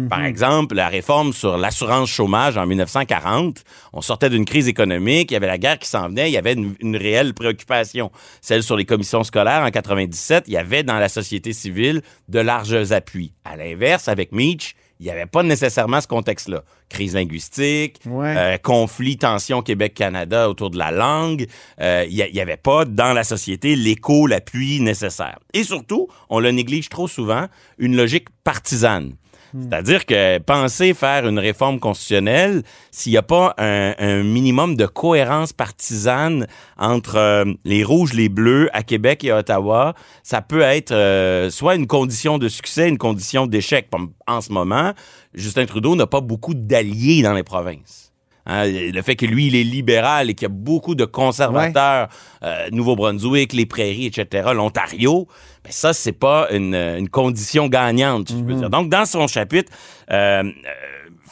Par 0.09 0.23
exemple, 0.25 0.75
la 0.75 0.87
réforme 0.87 1.33
sur 1.33 1.57
l'assurance 1.57 2.09
chômage 2.09 2.57
en 2.57 2.65
1940, 2.65 3.63
on 3.93 4.01
sortait 4.01 4.29
d'une 4.29 4.45
crise 4.45 4.67
économique, 4.67 5.31
il 5.31 5.33
y 5.33 5.37
avait 5.37 5.47
la 5.47 5.57
guerre 5.57 5.79
qui 5.79 5.89
s'en 5.89 6.07
venait, 6.09 6.29
il 6.29 6.33
y 6.33 6.37
avait 6.37 6.53
une, 6.53 6.75
une 6.79 6.95
réelle 6.97 7.33
préoccupation. 7.33 8.11
Celle 8.41 8.63
sur 8.63 8.75
les 8.77 8.85
commissions 8.85 9.23
scolaires 9.23 9.63
en 9.63 9.71
97, 9.71 10.45
il 10.47 10.53
y 10.53 10.57
avait 10.57 10.83
dans 10.83 10.97
la 10.99 11.09
société 11.09 11.53
civile 11.53 12.01
de 12.29 12.39
larges 12.39 12.91
appuis. 12.91 13.33
À 13.45 13.55
l'inverse, 13.55 14.07
avec 14.07 14.31
Meach, 14.31 14.75
il 14.99 15.05
n'y 15.05 15.11
avait 15.11 15.25
pas 15.25 15.41
nécessairement 15.41 15.99
ce 15.99 16.05
contexte-là. 16.07 16.61
Crise 16.87 17.15
linguistique, 17.15 17.99
Ouais. 18.05 18.35
euh, 18.37 18.57
conflit, 18.59 19.17
tension 19.17 19.63
Québec-Canada 19.63 20.47
autour 20.47 20.69
de 20.69 20.77
la 20.77 20.91
langue. 20.91 21.47
Euh, 21.79 22.05
Il 22.07 22.15
n'y 22.31 22.39
avait 22.39 22.55
pas 22.57 22.85
dans 22.85 23.11
la 23.13 23.23
société 23.23 23.75
l'écho, 23.75 24.27
l'appui 24.27 24.79
nécessaire. 24.79 25.39
Et 25.53 25.63
surtout, 25.63 26.07
on 26.29 26.39
le 26.39 26.51
néglige 26.51 26.89
trop 26.89 27.07
souvent, 27.07 27.47
une 27.79 27.95
logique 27.95 28.27
partisane. 28.43 29.13
C'est-à-dire 29.59 30.05
que 30.05 30.37
penser 30.39 30.93
faire 30.93 31.27
une 31.27 31.39
réforme 31.39 31.79
constitutionnelle, 31.79 32.63
s'il 32.91 33.11
n'y 33.11 33.17
a 33.17 33.23
pas 33.23 33.53
un, 33.57 34.23
minimum 34.23 34.75
de 34.75 34.85
cohérence 34.85 35.53
partisane 35.53 36.47
entre 36.77 37.17
euh, 37.17 37.45
les 37.65 37.83
rouges, 37.83 38.13
les 38.13 38.29
bleus 38.29 38.69
à 38.73 38.83
Québec 38.83 39.23
et 39.23 39.31
à 39.31 39.39
Ottawa, 39.39 39.93
ça 40.23 40.41
peut 40.41 40.61
être 40.61 40.91
euh, 40.91 41.49
soit 41.49 41.75
une 41.75 41.87
condition 41.87 42.37
de 42.37 42.47
succès, 42.47 42.87
une 42.87 42.97
condition 42.97 43.47
d'échec. 43.47 43.89
En 44.27 44.41
ce 44.41 44.51
moment, 44.51 44.93
Justin 45.33 45.65
Trudeau 45.65 45.95
n'a 45.95 46.07
pas 46.07 46.21
beaucoup 46.21 46.53
d'alliés 46.53 47.21
dans 47.21 47.33
les 47.33 47.43
provinces. 47.43 48.10
Hein, 48.47 48.65
le 48.67 49.01
fait 49.01 49.15
que 49.15 49.25
lui, 49.25 49.47
il 49.47 49.55
est 49.55 49.63
libéral 49.63 50.29
et 50.29 50.33
qu'il 50.33 50.43
y 50.47 50.51
a 50.51 50.53
beaucoup 50.53 50.95
de 50.95 51.05
conservateurs, 51.05 52.07
euh, 52.43 52.69
Nouveau-Brunswick, 52.71 53.53
les 53.53 53.65
Prairies, 53.67 54.07
etc., 54.07 54.49
l'Ontario, 54.55 55.27
ben 55.63 55.71
ça, 55.71 55.93
c'est 55.93 56.11
pas 56.11 56.47
une, 56.51 56.73
une 56.73 57.09
condition 57.09 57.67
gagnante, 57.67 58.29
je 58.31 58.35
veux 58.43 58.55
dire. 58.55 58.69
Donc, 58.71 58.89
dans 58.89 59.05
son 59.05 59.27
chapitre, 59.27 59.71
euh, 60.11 60.43
euh, 60.43 60.49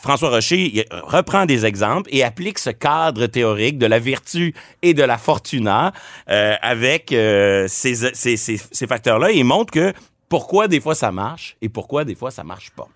François 0.01 0.29
Rocher 0.29 0.71
il 0.73 0.85
reprend 1.03 1.45
des 1.45 1.65
exemples 1.65 2.09
et 2.13 2.23
applique 2.23 2.57
ce 2.59 2.69
cadre 2.69 3.25
théorique 3.25 3.77
de 3.77 3.85
la 3.85 3.99
vertu 3.99 4.53
et 4.81 4.93
de 4.93 5.03
la 5.03 5.17
fortuna 5.17 5.91
euh, 6.29 6.55
avec 6.61 7.11
euh, 7.11 7.65
ces, 7.67 7.95
ces- 8.13 8.37
ces- 8.37 8.61
ces 8.71 8.87
facteurs-là 8.87 9.31
et 9.31 9.37
il 9.39 9.43
montre 9.43 9.73
que 9.73 9.91
pourquoi 10.29 10.69
des 10.69 10.79
fois 10.79 10.95
ça 10.95 11.11
marche 11.11 11.57
et 11.61 11.67
pourquoi 11.67 12.05
des 12.05 12.15
fois 12.15 12.31
ça 12.31 12.45
marche 12.45 12.69
pas. 12.69 12.87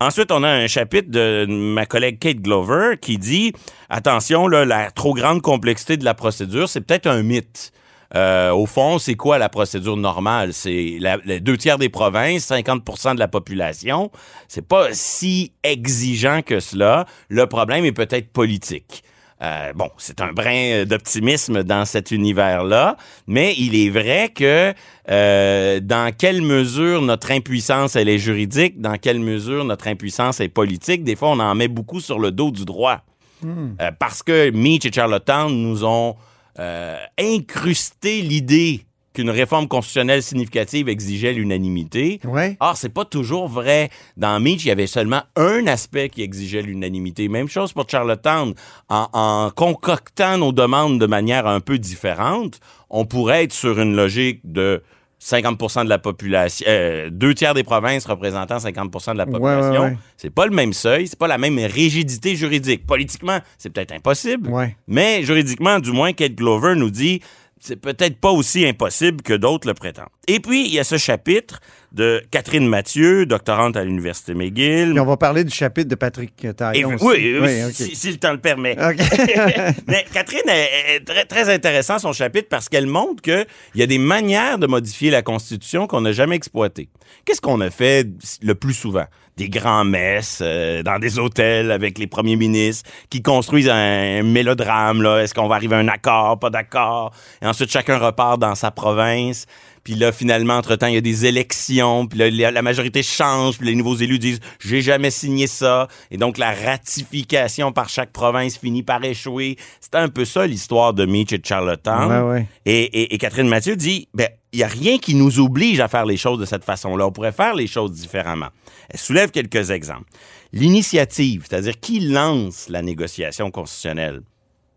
Ensuite, 0.00 0.32
on 0.32 0.42
a 0.42 0.48
un 0.48 0.66
chapitre 0.66 1.10
de 1.10 1.46
ma 1.48 1.86
collègue 1.86 2.18
Kate 2.18 2.38
Glover 2.38 2.96
qui 3.00 3.18
dit 3.18 3.52
attention, 3.88 4.48
la 4.48 4.90
trop 4.90 5.14
grande 5.14 5.42
complexité 5.42 5.96
de 5.96 6.04
la 6.04 6.14
procédure, 6.14 6.68
c'est 6.68 6.80
peut-être 6.80 7.06
un 7.06 7.22
mythe. 7.22 7.72
Euh, 8.14 8.52
au 8.52 8.66
fond, 8.66 8.98
c'est 8.98 9.16
quoi 9.16 9.38
la 9.38 9.48
procédure 9.48 9.96
normale? 9.96 10.52
C'est 10.52 10.98
les 11.24 11.40
deux 11.40 11.56
tiers 11.56 11.78
des 11.78 11.88
provinces, 11.88 12.44
50 12.44 13.14
de 13.14 13.18
la 13.18 13.28
population. 13.28 14.10
C'est 14.46 14.66
pas 14.66 14.88
si 14.92 15.52
exigeant 15.64 16.42
que 16.42 16.60
cela. 16.60 17.06
Le 17.28 17.46
problème 17.46 17.84
est 17.84 17.92
peut-être 17.92 18.32
politique. 18.32 19.02
Euh, 19.42 19.72
bon, 19.74 19.90
c'est 19.98 20.20
un 20.20 20.32
brin 20.32 20.84
d'optimisme 20.84 21.64
dans 21.64 21.84
cet 21.84 22.10
univers-là, 22.10 22.96
mais 23.26 23.54
il 23.58 23.74
est 23.74 23.90
vrai 23.90 24.30
que 24.34 24.72
euh, 25.10 25.80
dans 25.80 26.14
quelle 26.16 26.40
mesure 26.40 27.02
notre 27.02 27.30
impuissance 27.32 27.96
elle 27.96 28.08
est 28.08 28.18
juridique, 28.18 28.80
dans 28.80 28.96
quelle 28.96 29.20
mesure 29.20 29.64
notre 29.64 29.88
impuissance 29.88 30.40
est 30.40 30.48
politique, 30.48 31.04
des 31.04 31.16
fois 31.16 31.30
on 31.30 31.40
en 31.40 31.54
met 31.54 31.68
beaucoup 31.68 32.00
sur 32.00 32.18
le 32.18 32.30
dos 32.30 32.50
du 32.50 32.64
droit. 32.64 33.02
Euh, 33.44 33.90
parce 33.98 34.22
que 34.22 34.50
Meach 34.50 34.86
et 34.86 34.92
Charlottetown 34.92 35.52
nous 35.54 35.84
ont 35.84 36.16
euh, 36.58 36.96
incrusté 37.18 38.22
l'idée 38.22 38.86
qu'une 39.14 39.30
réforme 39.30 39.68
constitutionnelle 39.68 40.22
significative 40.22 40.88
exigeait 40.88 41.32
l'unanimité. 41.32 42.20
Ouais. 42.24 42.56
Or, 42.60 42.76
c'est 42.76 42.88
pas 42.90 43.04
toujours 43.04 43.48
vrai. 43.48 43.88
Dans 44.16 44.38
Meach, 44.40 44.64
il 44.64 44.68
y 44.68 44.70
avait 44.70 44.86
seulement 44.86 45.22
un 45.36 45.66
aspect 45.66 46.08
qui 46.10 46.22
exigeait 46.22 46.62
l'unanimité. 46.62 47.28
Même 47.28 47.48
chose 47.48 47.72
pour 47.72 47.88
Charlottetown. 47.88 48.54
En, 48.88 49.08
en 49.12 49.50
concoctant 49.50 50.36
nos 50.36 50.52
demandes 50.52 51.00
de 51.00 51.06
manière 51.06 51.46
un 51.46 51.60
peu 51.60 51.78
différente, 51.78 52.60
on 52.90 53.06
pourrait 53.06 53.44
être 53.44 53.52
sur 53.52 53.80
une 53.80 53.96
logique 53.96 54.40
de 54.44 54.82
50% 55.24 55.84
de 55.84 55.88
la 55.88 55.98
population, 55.98 56.66
euh, 56.68 57.08
deux 57.10 57.32
tiers 57.34 57.54
des 57.54 57.64
provinces 57.64 58.04
représentant 58.04 58.58
50 58.58 58.92
de 59.12 59.18
la 59.18 59.24
population. 59.26 59.82
ouais, 59.82 59.88
ouais. 59.90 59.96
C'est 60.18 60.28
pas 60.30 60.44
le 60.44 60.52
même 60.52 60.74
seuil, 60.74 61.06
c'est 61.06 61.18
pas 61.18 61.28
la 61.28 61.38
même 61.38 61.58
rigidité 61.58 62.36
juridique. 62.36 62.86
Politiquement, 62.86 63.38
c'est 63.56 63.70
peut-être 63.70 63.92
impossible, 63.92 64.50
mais 64.86 65.22
juridiquement, 65.22 65.80
du 65.80 65.92
moins, 65.92 66.12
Kate 66.12 66.34
Glover 66.34 66.74
nous 66.76 66.90
dit 66.90 67.20
c'est 67.64 67.76
peut-être 67.76 68.18
pas 68.20 68.30
aussi 68.30 68.66
impossible 68.66 69.22
que 69.22 69.32
d'autres 69.32 69.66
le 69.66 69.72
prétendent. 69.72 70.08
Et 70.28 70.38
puis, 70.38 70.66
il 70.66 70.74
y 70.74 70.78
a 70.78 70.84
ce 70.84 70.98
chapitre 70.98 71.60
de 71.92 72.22
Catherine 72.30 72.68
Mathieu, 72.68 73.24
doctorante 73.24 73.76
à 73.78 73.84
l'Université 73.84 74.34
McGill. 74.34 74.90
Puis 74.90 75.00
on 75.00 75.06
va 75.06 75.16
parler 75.16 75.44
du 75.44 75.54
chapitre 75.54 75.88
de 75.88 75.94
Patrick 75.94 76.46
Taillon. 76.54 76.94
aussi. 76.94 77.06
oui, 77.06 77.38
oui, 77.40 77.72
si, 77.72 77.96
si 77.96 78.10
le 78.10 78.18
temps 78.18 78.32
le 78.32 78.40
permet. 78.40 78.76
Mais 79.86 80.04
Catherine 80.12 80.48
est, 80.48 80.96
est 80.96 81.04
très, 81.06 81.24
très 81.24 81.48
intéressant 81.48 81.98
son 81.98 82.12
chapitre 82.12 82.48
parce 82.50 82.68
qu'elle 82.68 82.86
montre 82.86 83.22
qu'il 83.22 83.46
y 83.76 83.82
a 83.82 83.86
des 83.86 83.98
manières 83.98 84.58
de 84.58 84.66
modifier 84.66 85.10
la 85.10 85.22
Constitution 85.22 85.86
qu'on 85.86 86.02
n'a 86.02 86.12
jamais 86.12 86.36
exploitées. 86.36 86.90
Qu'est-ce 87.24 87.40
qu'on 87.40 87.62
a 87.62 87.70
fait 87.70 88.06
le 88.42 88.54
plus 88.54 88.74
souvent? 88.74 89.06
Des 89.36 89.48
grands 89.48 89.84
messes 89.84 90.40
euh, 90.42 90.82
dans 90.82 90.98
des 91.00 91.18
hôtels 91.18 91.72
avec 91.72 91.98
les 91.98 92.06
premiers 92.06 92.36
ministres 92.36 92.88
qui 93.10 93.20
construisent 93.20 93.68
un, 93.68 94.22
mélodrame. 94.22 95.02
là. 95.02 95.18
Est-ce 95.18 95.34
qu'on 95.34 95.48
va 95.48 95.56
arriver 95.56 95.74
à 95.74 95.78
un 95.80 95.88
accord, 95.88 96.38
pas 96.38 96.50
d'accord? 96.50 97.12
Et 97.42 97.46
ensuite, 97.46 97.70
chacun 97.70 97.98
repart 97.98 98.38
dans 98.38 98.54
sa 98.54 98.70
province. 98.70 99.46
Puis 99.84 99.94
là, 99.94 100.12
finalement, 100.12 100.54
entre-temps, 100.54 100.86
il 100.86 100.94
y 100.94 100.96
a 100.96 101.02
des 101.02 101.26
élections. 101.26 102.06
Puis 102.06 102.18
là, 102.18 102.30
la- 102.50 102.62
majorité 102.62 103.02
change. 103.02 103.58
Puis 103.58 103.66
les 103.66 103.74
nouveaux 103.74 103.96
élus 103.96 104.18
disent 104.18 104.40
«J'ai 104.58 104.80
jamais 104.80 105.10
signé 105.10 105.46
ça.» 105.46 105.88
Et 106.10 106.16
donc, 106.16 106.38
la 106.38 106.52
ratification 106.52 107.70
par 107.72 107.88
chaque 107.90 108.10
province 108.10 108.56
finit 108.58 108.82
par 108.82 109.04
échouer. 109.04 109.56
C'est 109.80 109.94
un 109.94 110.08
peu 110.08 110.24
ça, 110.24 110.46
l'histoire 110.46 110.94
de 110.94 111.04
Meach 111.04 111.32
et 111.32 111.38
de 111.38 111.44
Charlottetown. 111.46 112.10
Ouais, 112.10 112.30
ouais. 112.32 112.46
Et, 112.64 112.82
et- 112.82 113.14
et 113.14 113.18
Catherine 113.18 113.48
Mathieu 113.48 113.76
dit 113.76 114.08
ben 114.14 114.28
il 114.52 114.58
n'y 114.58 114.62
a 114.62 114.68
rien 114.68 114.98
qui 114.98 115.14
nous 115.16 115.40
oblige 115.40 115.80
à 115.80 115.88
faire 115.88 116.06
les 116.06 116.16
choses 116.16 116.38
de 116.38 116.44
cette 116.44 116.64
façon-là. 116.64 117.06
On 117.08 117.12
pourrait 117.12 117.32
faire 117.32 117.54
les 117.54 117.66
choses 117.66 117.90
différemment. 117.92 118.48
Elle 118.88 119.00
soulève 119.00 119.30
quelques 119.32 119.70
exemples. 119.70 120.08
L'initiative, 120.52 121.44
c'est-à-dire 121.48 121.78
qui 121.80 122.00
lance 122.00 122.68
la 122.68 122.80
négociation 122.80 123.50
constitutionnelle, 123.50 124.20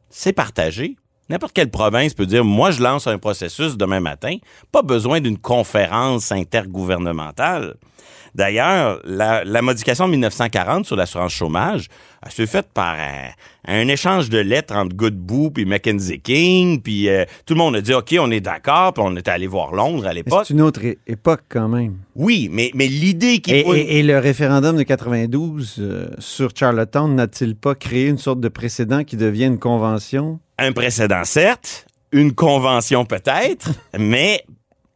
c'est 0.10 0.34
partagé. 0.34 0.98
N'importe 1.30 1.54
quelle 1.54 1.70
province 1.70 2.14
peut 2.14 2.26
dire 2.26 2.46
moi 2.46 2.72
je 2.72 2.82
lance 2.82 3.08
un 3.08 3.18
processus 3.18 3.76
demain 3.76 4.00
matin, 4.00 4.38
pas 4.72 4.82
besoin 4.82 5.20
d'une 5.20 5.38
conférence 5.38 6.32
intergouvernementale. 6.32 7.76
D'ailleurs, 8.38 9.02
la, 9.04 9.44
la 9.44 9.62
modification 9.62 10.06
de 10.06 10.12
1940 10.12 10.86
sur 10.86 10.96
l'assurance 10.96 11.34
chômage 11.34 11.88
elle 12.26 12.32
s'est 12.32 12.48
faite 12.48 12.68
par 12.74 12.96
un, 12.96 13.30
un 13.68 13.88
échange 13.88 14.30
de 14.30 14.40
lettres 14.40 14.76
entre 14.76 14.96
Godbout 14.96 15.52
puis 15.52 15.66
Mackenzie 15.66 16.20
King, 16.20 16.82
puis 16.82 17.10
euh, 17.10 17.26
tout 17.46 17.54
le 17.54 17.60
monde 17.60 17.76
a 17.76 17.82
dit 17.82 17.94
OK, 17.94 18.16
on 18.20 18.32
est 18.32 18.40
d'accord, 18.42 18.92
puis 18.94 19.04
on 19.06 19.16
était 19.16 19.30
allé 19.32 19.46
voir 19.48 19.72
Londres 19.72 20.06
à 20.08 20.14
l'époque. 20.14 20.44
C'est 20.48 20.54
une 20.56 20.62
autre 20.62 20.82
époque 21.06 21.42
quand 21.48 21.68
même. 21.70 21.98
Oui, 22.16 22.50
mais, 22.52 22.72
mais 22.74 22.88
l'idée 22.88 23.40
Et, 23.48 23.60
et- 23.60 24.00
et 24.00 24.04
le 24.04 24.18
référendum 24.18 24.76
de 24.78 24.84
92 24.84 25.76
euh, 25.80 26.08
sur 26.20 26.50
Charlottetown 26.56 27.14
n'a-t-il 27.16 27.56
pas 27.56 27.76
créé 27.76 28.08
une 28.08 28.18
sorte 28.18 28.40
de 28.40 28.50
précédent 28.50 29.04
qui 29.04 29.16
devient 29.16 29.46
une 29.46 29.60
convention? 29.60 30.40
un 30.60 30.72
précédent, 30.72 31.24
certes, 31.24 31.86
une 32.12 32.34
convention 32.34 33.06
peut-être, 33.06 33.70
mais 34.00 34.44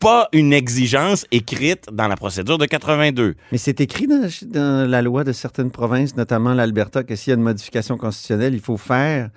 pas 0.02 0.30
une 0.34 0.52
exigence 0.52 1.26
écrite 1.30 1.86
dans 1.94 2.08
la 2.08 2.16
procédure 2.16 2.58
de 2.58 2.66
82. 2.66 3.36
Mais 3.52 3.58
c'est 3.60 3.80
écrit 3.82 4.08
dans, 4.08 4.90
la 4.90 5.02
loi 5.04 5.24
de 5.24 5.32
certaines 5.32 5.70
provinces, 5.70 6.18
notamment 6.18 6.56
l'Alberta, 6.56 7.04
que 7.04 7.16
s'il 7.16 7.30
y 7.30 7.34
a 7.34 7.38
une 7.38 7.44
modification 7.44 7.98
constitutionnelle, 7.98 8.56
il 8.56 8.60
faut 8.60 8.78
faire 8.78 9.30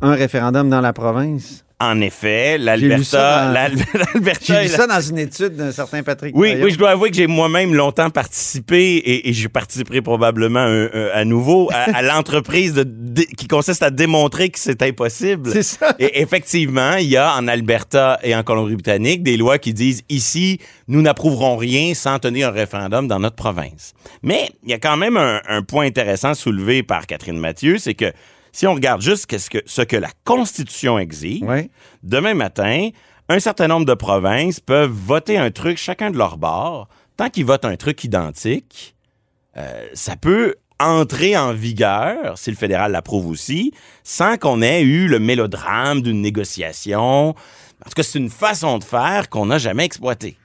un 0.00 0.14
référendum 0.14 0.70
dans 0.70 0.80
la 0.80 0.92
province. 0.92 1.64
En 1.84 2.00
effet, 2.00 2.58
l'Alberta... 2.58 3.52
J'ai 4.40 4.62
lu 4.62 4.68
ça 4.68 4.86
dans 4.86 5.00
une 5.00 5.18
étude 5.18 5.56
d'un 5.56 5.72
certain 5.72 6.02
Patrick 6.02 6.34
Oui, 6.36 6.50
Taillon. 6.52 6.64
oui, 6.64 6.70
je 6.70 6.78
dois 6.78 6.90
avouer 6.90 7.10
que 7.10 7.16
j'ai 7.16 7.26
moi-même 7.26 7.74
longtemps 7.74 8.10
participé 8.10 8.94
et, 8.96 9.28
et 9.28 9.32
je 9.32 9.48
participerai 9.48 10.00
probablement 10.02 10.60
un- 10.60 10.84
un- 10.92 11.08
à 11.12 11.24
nouveau 11.24 11.68
à, 11.72 11.96
à 11.96 12.02
l'entreprise 12.12 12.84
qui 13.36 13.48
consiste 13.48 13.82
à 13.82 13.90
démontrer 13.90 14.50
que 14.50 14.58
c'est 14.58 14.82
impossible. 14.82 15.50
C'est 15.52 15.62
ça. 15.62 15.94
Et 15.98 16.20
effectivement, 16.22 16.94
il 16.94 17.08
y 17.08 17.16
a 17.16 17.34
en 17.36 17.48
Alberta 17.48 18.18
et 18.22 18.34
en 18.34 18.42
Colombie-Britannique 18.42 19.22
des 19.22 19.36
lois 19.36 19.58
qui 19.58 19.72
disent 19.74 20.02
ici, 20.08 20.58
nous 20.88 21.02
n'approuverons 21.02 21.56
rien 21.56 21.94
sans 21.94 22.18
tenir 22.18 22.48
un 22.48 22.52
référendum 22.52 23.08
dans 23.08 23.18
notre 23.18 23.36
province. 23.36 23.92
Mais 24.22 24.50
il 24.64 24.70
y 24.70 24.74
a 24.74 24.78
quand 24.78 24.96
même 24.96 25.16
un, 25.16 25.40
un 25.48 25.62
point 25.62 25.86
intéressant 25.86 26.34
soulevé 26.34 26.82
par 26.82 27.06
Catherine 27.06 27.38
Mathieu, 27.38 27.78
c'est 27.78 27.94
que 27.94 28.12
si 28.52 28.66
on 28.66 28.74
regarde 28.74 29.00
juste 29.02 29.26
que, 29.26 29.36
ce 29.64 29.82
que 29.82 29.96
la 29.96 30.10
Constitution 30.24 30.98
exige, 30.98 31.42
Ouais. 31.42 31.70
demain 32.02 32.34
matin, 32.34 32.90
un 33.28 33.40
certain 33.40 33.66
nombre 33.68 33.86
de 33.86 33.94
provinces 33.94 34.60
peuvent 34.60 34.90
voter 34.90 35.38
un 35.38 35.50
truc 35.50 35.78
chacun 35.78 36.10
de 36.10 36.18
leur 36.18 36.36
bord. 36.36 36.88
Tant 37.16 37.28
qu'ils 37.30 37.44
votent 37.46 37.64
un 37.64 37.76
truc 37.76 38.04
identique, 38.04 38.94
euh, 39.56 39.86
ça 39.94 40.16
peut 40.16 40.54
entrer 40.80 41.36
en 41.36 41.52
vigueur, 41.52 42.36
si 42.36 42.50
le 42.50 42.56
fédéral 42.56 42.92
l'approuve 42.92 43.28
aussi, 43.28 43.72
sans 44.02 44.36
qu'on 44.36 44.60
ait 44.62 44.82
eu 44.82 45.06
le 45.08 45.18
mélodrame 45.20 46.02
d'une 46.02 46.20
négociation. 46.20 47.28
En 47.30 47.34
tout 47.88 47.94
cas, 47.96 48.02
c'est 48.02 48.18
une 48.18 48.30
façon 48.30 48.78
de 48.78 48.84
faire 48.84 49.28
qu'on 49.28 49.46
n'a 49.46 49.58
jamais 49.58 49.84
exploitée. 49.84 50.36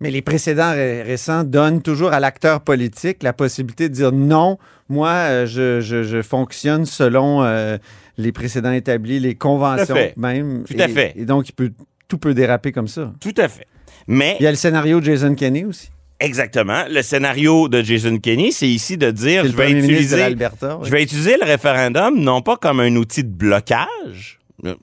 Mais 0.00 0.10
les 0.10 0.22
précédents 0.22 0.72
ré- 0.72 1.02
récents 1.02 1.44
donnent 1.44 1.82
toujours 1.82 2.12
à 2.12 2.20
l'acteur 2.20 2.60
politique 2.62 3.22
la 3.22 3.32
possibilité 3.32 3.88
de 3.88 3.94
dire 3.94 4.12
non, 4.12 4.58
moi, 4.90 5.08
euh, 5.10 5.46
je, 5.46 5.80
je- 5.80 6.02
je 6.02 6.20
fonctionne 6.22 6.84
selon 6.84 7.42
euh, 7.42 7.78
les 8.18 8.32
précédents 8.32 8.72
établis, 8.72 9.20
les 9.20 9.34
conventions 9.36 9.94
fait. 9.94 10.14
même. 10.16 10.64
Tout 10.64 10.74
à 10.78 10.84
Et- 10.86 10.88
fait. 10.88 11.12
Et 11.16 11.24
donc, 11.24 11.48
il 11.48 11.52
peut, 11.52 11.72
tout 12.08 12.18
peut 12.18 12.34
déraper 12.34 12.72
comme 12.72 12.88
ça. 12.88 13.12
Tout 13.20 13.34
à 13.38 13.48
fait. 13.48 13.66
Mais 14.06 14.36
Il 14.40 14.44
y 14.44 14.46
a 14.46 14.50
le 14.50 14.56
scénario 14.56 15.00
de 15.00 15.04
Jason 15.06 15.34
Kenney 15.34 15.64
aussi. 15.64 15.88
exactement, 16.18 16.84
le 16.90 17.00
scénario 17.02 17.68
de 17.68 17.80
Jason 17.82 18.18
Kenney, 18.18 18.50
c'est 18.50 18.68
ici 18.68 18.96
de 18.98 19.10
dire 19.10 19.44
je 19.46 19.52
vais 19.56 19.70
utiliser 19.70 20.26
oui. 20.26 20.36
Je 20.82 20.90
vais 20.90 21.02
utiliser 21.02 21.36
le 21.40 21.44
référendum 21.46 22.18
non 22.20 22.42
pas 22.42 22.56
comme 22.56 22.80
un 22.80 22.94
outil 22.96 23.22
de 23.24 23.30
blocage. 23.30 24.38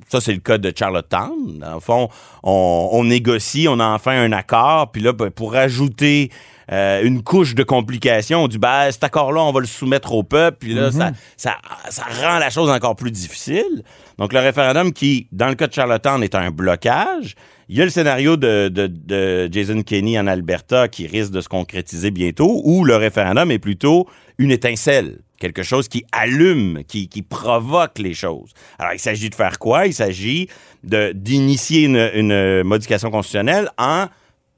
Ça, 0.10 0.20
c'est 0.22 0.34
le 0.34 0.40
cas 0.40 0.58
de 0.58 0.74
Charlottetown. 0.76 1.60
Dans 1.60 1.76
le 1.76 1.80
fond, 1.80 2.10
on, 2.42 2.90
on 2.94 3.04
négocie, 3.04 3.68
on 3.70 3.80
a 3.80 3.86
enfin 3.86 4.20
un 4.20 4.32
accord, 4.32 4.92
puis 4.92 5.04
là, 5.04 5.14
ben, 5.14 5.30
pour 5.30 5.56
ajouter 5.56 6.32
euh, 6.72 7.02
une 7.04 7.24
couche 7.24 7.56
de 7.56 7.64
complications. 7.64 8.44
On 8.44 8.48
dit, 8.48 8.58
ben, 8.58 8.92
cet 8.92 9.04
accord-là, 9.04 9.42
on 9.42 9.52
va 9.52 9.60
le 9.60 9.68
soumettre 9.68 10.14
au 10.14 10.24
peuple, 10.24 10.58
puis 10.60 10.74
là, 10.74 10.92
ça, 10.92 11.12
ça, 11.36 11.58
ça 11.90 12.04
rend 12.22 12.40
la 12.40 12.50
chose 12.50 12.70
encore 12.70 12.96
plus 12.96 13.12
difficile. 13.12 13.84
Donc, 14.18 14.34
le 14.34 14.40
référendum 14.40 14.92
qui, 14.92 15.28
dans 15.32 15.48
le 15.48 15.56
cas 15.56 15.68
de 15.68 15.74
Charlottetown, 15.74 16.24
est 16.24 16.36
un 16.36 16.52
blocage. 16.52 17.36
Il 17.70 17.78
y 17.78 17.82
a 17.82 17.84
le 17.84 17.92
scénario 17.92 18.38
de, 18.38 18.70
de, 18.70 18.88
de 18.88 19.50
Jason 19.52 19.82
Kenney 19.84 20.18
en 20.18 20.28
Alberta 20.28 20.88
qui 20.88 21.06
risque 21.06 21.32
de 21.32 21.42
se 21.42 21.50
concrétiser 21.50 22.12
bientôt, 22.12 22.62
où 22.64 22.86
le 22.86 22.96
référendum 22.96 23.52
est 23.52 23.60
plutôt 23.60 24.08
une 24.38 24.52
étincelle 24.52 25.20
quelque 25.40 25.62
chose 25.62 25.88
qui 25.88 26.04
allume, 26.12 26.82
qui, 26.88 27.10
qui 27.10 27.22
provoque 27.22 28.00
les 28.00 28.16
choses. 28.16 28.54
Alors, 28.80 28.94
il 28.94 29.00
s'agit 29.00 29.30
de 29.30 29.36
faire 29.36 29.60
quoi? 29.60 29.86
Il 29.86 29.94
s'agit 29.94 30.50
d'initier 30.84 31.84
une, 31.84 32.10
une 32.16 32.64
modification 32.64 33.12
constitutionnelle 33.12 33.70
en 33.78 34.08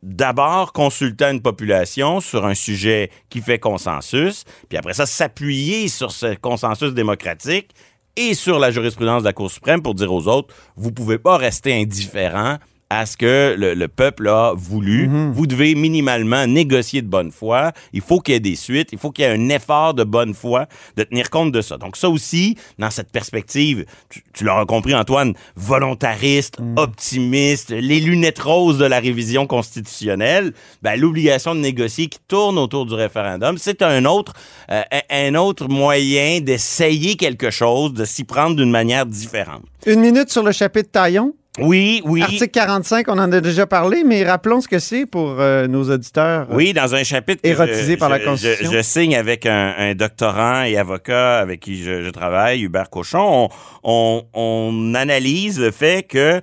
d'abord 0.03 0.73
consultant 0.73 1.31
une 1.31 1.41
population 1.41 2.19
sur 2.19 2.45
un 2.45 2.53
sujet 2.53 3.11
qui 3.29 3.41
fait 3.41 3.59
consensus, 3.59 4.45
puis 4.67 4.77
après 4.77 4.93
ça, 4.93 5.05
s'appuyer 5.05 5.87
sur 5.87 6.11
ce 6.11 6.35
consensus 6.35 6.93
démocratique 6.93 7.71
et 8.15 8.33
sur 8.33 8.59
la 8.59 8.71
jurisprudence 8.71 9.21
de 9.21 9.27
la 9.27 9.33
Cour 9.33 9.49
suprême 9.51 9.81
pour 9.81 9.95
dire 9.95 10.11
aux 10.11 10.27
autres, 10.27 10.53
vous 10.75 10.91
pouvez 10.91 11.17
pas 11.17 11.37
rester 11.37 11.73
indifférent 11.73 12.57
à 12.89 13.05
ce 13.05 13.17
que 13.17 13.55
le, 13.57 13.73
le 13.73 13.87
peuple 13.87 14.27
a 14.27 14.53
voulu. 14.55 15.09
Vous 15.33 15.45
devez 15.47 15.75
minimalement 15.75 16.47
négocier 16.47 17.01
de 17.01 17.07
bonne 17.07 17.31
foi. 17.31 17.71
Il 17.93 18.01
faut 18.01 18.19
qu'il 18.19 18.33
y 18.33 18.37
ait 18.37 18.39
des 18.39 18.55
suites. 18.55 18.89
Il 18.91 18.97
faut 18.97 19.11
qu'il 19.11 19.25
y 19.25 19.27
ait 19.27 19.31
un 19.31 19.49
effort 19.49 19.93
de 19.93 20.03
bonne 20.03 20.33
foi 20.33 20.67
de 20.97 21.03
tenir 21.03 21.29
compte 21.29 21.51
de 21.51 21.61
ça. 21.61 21.77
Donc 21.77 21.97
ça 21.97 22.09
aussi, 22.09 22.57
dans 22.79 22.89
cette 22.89 23.11
perspective, 23.11 23.85
tu, 24.09 24.23
tu 24.33 24.43
l'auras 24.43 24.65
compris 24.65 24.95
Antoine, 24.95 25.33
volontariste, 25.55 26.57
optimiste, 26.77 27.69
les 27.69 27.99
lunettes 27.99 28.39
roses 28.39 28.77
de 28.77 28.85
la 28.85 28.99
révision 28.99 29.47
constitutionnelle, 29.47 30.53
ben, 30.81 30.99
l'obligation 30.99 31.55
de 31.55 31.59
négocier 31.59 32.07
qui 32.07 32.19
tourne 32.27 32.57
autour 32.57 32.85
du 32.85 32.93
référendum, 32.93 33.57
c'est 33.57 33.81
un 33.81 34.05
autre, 34.05 34.33
euh, 34.71 34.81
un 35.09 35.35
autre 35.35 35.67
moyen 35.67 36.41
d'essayer 36.41 37.15
quelque 37.15 37.51
chose, 37.51 37.93
de 37.93 38.05
s'y 38.05 38.23
prendre 38.23 38.55
d'une 38.55 38.71
manière 38.71 39.05
différente. 39.05 39.63
Une 39.85 40.01
minute 40.01 40.29
sur 40.29 40.43
le 40.43 40.51
chapitre 40.51 40.89
Taillon. 40.91 41.33
Oui, 41.59 42.01
oui. 42.05 42.21
Article 42.21 42.47
45, 42.47 43.07
on 43.09 43.17
en 43.17 43.31
a 43.31 43.41
déjà 43.41 43.65
parlé, 43.65 44.03
mais 44.05 44.23
rappelons 44.23 44.61
ce 44.61 44.67
que 44.67 44.79
c'est 44.79 45.05
pour 45.05 45.35
euh, 45.39 45.67
nos 45.67 45.89
auditeurs. 45.89 46.47
Oui, 46.51 46.71
dans 46.73 46.95
un 46.95 47.03
chapitre 47.03 47.41
Érotisé 47.43 47.93
je- 47.95 47.99
par 47.99 48.07
la 48.09 48.19
Constitution. 48.19 48.71
Je, 48.71 48.77
je 48.77 48.81
signe 48.81 49.15
avec 49.15 49.45
un, 49.45 49.73
un 49.77 49.93
doctorant 49.95 50.61
et 50.63 50.77
avocat 50.77 51.39
avec 51.39 51.59
qui 51.59 51.81
je, 51.83 52.03
je 52.03 52.09
travaille, 52.11 52.61
Hubert 52.61 52.89
Cochon. 52.89 53.49
On, 53.83 54.23
on- 54.23 54.23
on 54.33 54.95
analyse 54.95 55.59
le 55.59 55.71
fait 55.71 56.03
que 56.07 56.39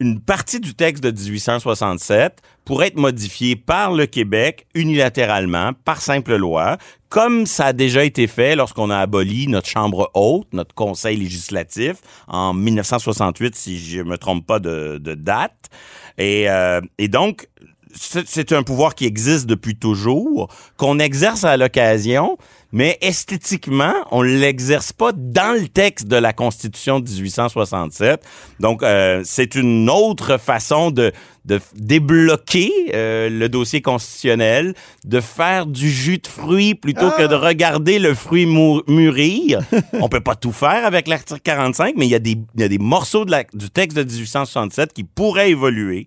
une 0.00 0.20
partie 0.20 0.60
du 0.60 0.74
texte 0.74 1.02
de 1.02 1.10
1867 1.10 2.40
pourrait 2.64 2.88
être 2.88 2.96
modifiée 2.98 3.56
par 3.56 3.92
le 3.92 4.06
Québec 4.06 4.66
unilatéralement, 4.74 5.72
par 5.84 6.00
simple 6.00 6.36
loi, 6.36 6.78
comme 7.08 7.46
ça 7.46 7.66
a 7.66 7.72
déjà 7.72 8.04
été 8.04 8.26
fait 8.26 8.54
lorsqu'on 8.54 8.90
a 8.90 8.98
aboli 8.98 9.48
notre 9.48 9.68
Chambre 9.68 10.10
haute, 10.14 10.46
notre 10.52 10.74
Conseil 10.74 11.16
législatif, 11.16 11.96
en 12.28 12.54
1968, 12.54 13.56
si 13.56 13.78
je 13.78 14.02
me 14.02 14.18
trompe 14.18 14.46
pas 14.46 14.60
de, 14.60 14.98
date. 14.98 15.70
Et, 16.18 16.48
euh, 16.48 16.80
donc, 17.08 17.48
c'est 17.94 18.52
un 18.52 18.62
pouvoir 18.62 18.94
qui 18.94 19.06
existe 19.06 19.46
depuis 19.46 19.74
toujours, 19.74 20.48
qu'on 20.76 20.98
exerce 20.98 21.44
à 21.44 21.56
l'occasion, 21.56 22.36
mais 22.72 22.98
esthétiquement, 23.00 23.94
on 24.10 24.20
l'exerce 24.22 24.92
pas 24.92 25.12
dans 25.14 25.58
le 25.58 25.68
texte 25.68 26.06
de 26.06 26.16
la 26.16 26.32
Constitution 26.32 27.00
de 27.00 27.08
1867. 27.08 28.22
Donc, 28.60 28.82
euh, 28.82 29.22
c'est 29.24 29.54
une 29.54 29.88
autre 29.88 30.36
façon 30.38 30.90
de, 30.90 31.12
de 31.46 31.60
débloquer 31.76 32.70
euh, 32.94 33.30
le 33.30 33.48
dossier 33.48 33.80
constitutionnel, 33.80 34.74
de 35.06 35.20
faire 35.20 35.64
du 35.66 35.90
jus 35.90 36.18
de 36.18 36.26
fruits 36.26 36.74
plutôt 36.74 37.10
que 37.10 37.26
de 37.26 37.34
regarder 37.34 37.98
le 37.98 38.14
fruit 38.14 38.44
mûrir. 38.44 39.60
on 39.94 40.08
peut 40.08 40.20
pas 40.20 40.34
tout 40.34 40.52
faire 40.52 40.84
avec 40.84 41.08
l'article 41.08 41.40
45, 41.42 41.94
mais 41.96 42.06
il 42.06 42.10
y 42.10 42.14
a 42.14 42.18
des, 42.18 42.36
il 42.54 42.60
y 42.60 42.64
a 42.64 42.68
des 42.68 42.78
morceaux 42.78 43.24
de 43.24 43.30
la- 43.30 43.44
du 43.54 43.70
texte 43.70 43.96
de 43.96 44.02
1867 44.04 44.92
qui 44.92 45.04
pourraient 45.04 45.50
évoluer. 45.50 46.06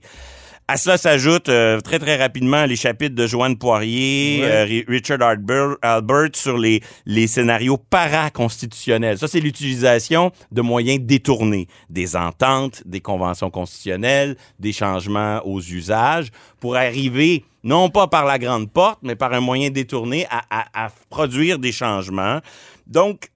À 0.72 0.78
cela 0.78 0.98
s'ajoutent 0.98 1.50
euh, 1.50 1.82
très 1.82 2.00
très 2.00 2.16
rapidement 2.16 2.66
les 2.66 2.78
chapitres 2.78 3.14
de 3.14 3.28
Joanne 3.28 3.58
Poirier, 3.58 4.40
Ouais. 4.42 4.48
euh, 4.50 4.64
Ri- 4.64 4.86
Richard 4.88 5.22
Albert, 5.22 5.76
Albert 5.82 6.30
sur 6.36 6.58
les, 6.58 6.82
les 7.06 7.28
scénarios 7.28 7.76
paraconstitutionnels. 7.78 9.18
Ça, 9.18 9.28
c'est 9.28 9.42
l'utilisation 9.42 10.32
de 10.50 10.62
moyens 10.62 11.02
détournés, 11.02 11.68
des 11.90 12.16
ententes, 12.16 12.84
des 12.86 13.02
conventions 13.02 13.50
constitutionnelles, 13.50 14.38
des 14.60 14.72
changements 14.72 15.42
aux 15.46 15.60
usages, 15.60 16.28
pour 16.62 16.78
arriver 16.78 17.44
non 17.66 17.90
pas 17.90 18.08
par 18.08 18.24
la 18.24 18.40
grande 18.40 18.72
porte, 18.72 19.00
mais 19.04 19.16
par 19.18 19.34
un 19.34 19.42
moyen 19.42 19.72
détourné 19.72 20.26
à, 20.30 20.42
à- 20.50 20.86
à 20.86 20.90
produire 21.10 21.60
des 21.60 21.74
changements. 21.74 22.40
Donc, 22.88 23.28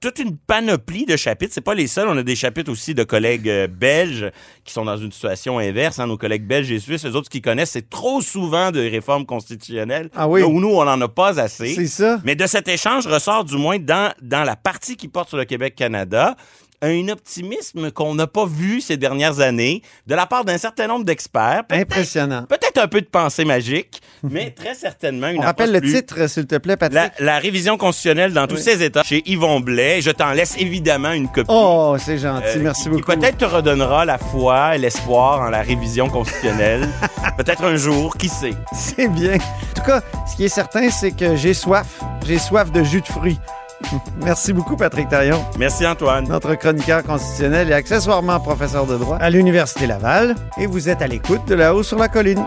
toute 0.00 0.18
une 0.18 0.36
panoplie 0.36 1.04
de 1.04 1.16
chapitres. 1.16 1.52
C'est 1.54 1.60
pas 1.60 1.74
les 1.74 1.86
seuls. 1.86 2.08
On 2.08 2.16
a 2.16 2.22
des 2.22 2.34
chapitres 2.34 2.72
aussi 2.72 2.94
de 2.94 3.04
collègues 3.04 3.48
euh, 3.48 3.66
belges 3.68 4.30
qui 4.64 4.72
sont 4.72 4.84
dans 4.86 4.96
une 4.96 5.12
situation 5.12 5.58
inverse. 5.58 5.98
hein. 5.98 6.06
Nos 6.06 6.16
collègues 6.16 6.46
belges 6.46 6.72
et 6.72 6.78
suisses, 6.80 7.04
eux 7.04 7.14
autres 7.14 7.28
qui 7.28 7.42
connaissent, 7.42 7.72
c'est 7.72 7.90
trop 7.90 8.20
souvent 8.22 8.70
de 8.70 8.80
réformes 8.80 9.26
constitutionnelles. 9.26 10.08
Ah 10.16 10.26
oui. 10.26 10.40
Là 10.40 10.46
où 10.48 10.58
nous, 10.60 10.68
on 10.70 10.84
n'en 10.84 11.00
a 11.00 11.08
pas 11.08 11.38
assez. 11.38 11.74
C'est 11.74 11.86
ça. 11.86 12.20
Mais 12.24 12.34
de 12.34 12.46
cet 12.46 12.66
échange 12.68 13.06
ressort 13.06 13.44
du 13.44 13.56
moins 13.56 13.78
dans, 13.78 14.12
dans 14.22 14.42
la 14.44 14.56
partie 14.56 14.96
qui 14.96 15.08
porte 15.08 15.28
sur 15.28 15.36
le 15.38 15.44
Québec-Canada 15.44 16.34
un 16.82 17.08
optimisme 17.08 17.90
qu'on 17.90 18.14
n'a 18.14 18.26
pas 18.26 18.46
vu 18.46 18.80
ces 18.80 18.96
dernières 18.96 19.40
années 19.40 19.82
de 20.06 20.14
la 20.14 20.26
part 20.26 20.44
d'un 20.44 20.56
certain 20.58 20.86
nombre 20.86 21.04
d'experts. 21.04 21.62
Impressionnant. 21.70 22.44
Peut-être 22.48 22.78
un 22.78 22.88
peu 22.88 23.00
de 23.00 23.06
pensée 23.06 23.44
magique, 23.44 24.00
mais 24.22 24.50
très 24.50 24.74
certainement 24.74 25.28
une 25.28 25.38
On 25.38 25.42
rappelle 25.42 25.72
le 25.72 25.80
plus- 25.80 25.92
titre, 25.94 26.26
s'il 26.28 26.46
te 26.46 26.56
plaît, 26.56 26.76
Patrick. 26.76 27.12
la, 27.18 27.24
la 27.24 27.38
révision 27.38 27.76
constitutionnelle 27.76 28.32
dans 28.32 28.46
tous 28.46 28.56
ses 28.56 28.82
états 28.82 29.02
chez 29.02 29.22
Yvon 29.26 29.60
Blais. 29.60 30.00
Je 30.00 30.10
t'en 30.10 30.30
laisse 30.32 30.56
évidemment 30.58 31.12
une 31.12 31.28
copie. 31.28 31.48
Oh, 31.50 31.96
c'est 31.98 32.18
gentil. 32.18 32.46
euh, 32.46 32.60
Merci 32.62 32.84
qui 32.84 32.88
beaucoup. 32.90 33.12
peut-être 33.12 33.38
te 33.38 33.44
redonnera 33.44 34.04
la 34.04 34.18
foi 34.18 34.76
et 34.76 34.78
l'espoir 34.78 35.40
en 35.40 35.50
la 35.50 35.62
révision 35.62 36.08
constitutionnelle. 36.08 36.88
peut-être 37.36 37.64
un 37.64 37.76
jour, 37.76 38.16
qui 38.16 38.28
sait? 38.28 38.54
C'est 38.72 39.08
bien. 39.08 39.34
En 39.34 39.74
tout 39.74 39.82
cas, 39.86 40.00
ce 40.30 40.36
qui 40.36 40.44
est 40.44 40.48
certain, 40.48 40.88
c'est 40.90 41.12
que 41.12 41.36
j'ai 41.36 41.54
soif. 41.54 42.00
J'ai 42.26 42.38
soif 42.38 42.70
de 42.72 42.82
jus 42.82 43.00
de 43.02 43.06
fruits. 43.06 43.38
Merci 44.22 44.52
beaucoup, 44.52 44.76
Patrick 44.76 45.08
Taillon, 45.08 45.44
Merci 45.58 45.86
Antoine. 45.86 46.28
notre 46.28 46.54
chroniqueur 46.54 47.02
constitutionnel 47.02 47.70
et 47.70 47.72
accessoirement 47.72 48.38
professeur 48.40 48.86
de 48.86 48.96
droit 48.96 49.16
à 49.16 49.30
l'Université 49.30 49.86
Laval. 49.86 50.34
Et 50.58 50.66
vous 50.66 50.88
êtes 50.88 51.02
à 51.02 51.06
l'écoute 51.06 51.46
de 51.46 51.54
là-haut 51.54 51.82
sur 51.82 51.98
la 51.98 52.08
colline. 52.08 52.44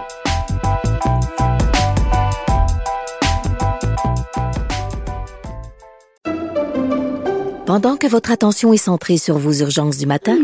Pendant 7.66 7.96
que 7.98 8.08
votre 8.08 8.32
attention 8.32 8.74
est 8.74 8.78
centrée 8.78 9.18
sur 9.18 9.38
vos 9.38 9.54
urgences 9.54 9.98
du 9.98 10.06
matin, 10.06 10.38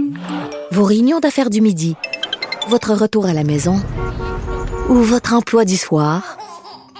vos 0.71 0.83
réunions 0.83 1.19
d'affaires 1.19 1.49
du 1.49 1.61
midi, 1.61 1.95
votre 2.69 2.93
retour 2.93 3.25
à 3.25 3.33
la 3.33 3.43
maison 3.43 3.75
ou 4.89 4.95
votre 4.95 5.33
emploi 5.33 5.65
du 5.65 5.77
soir, 5.77 6.38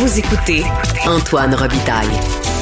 Vous 0.00 0.16
écoutez 0.16 0.62
Antoine 1.08 1.56
Robitaille, 1.56 2.06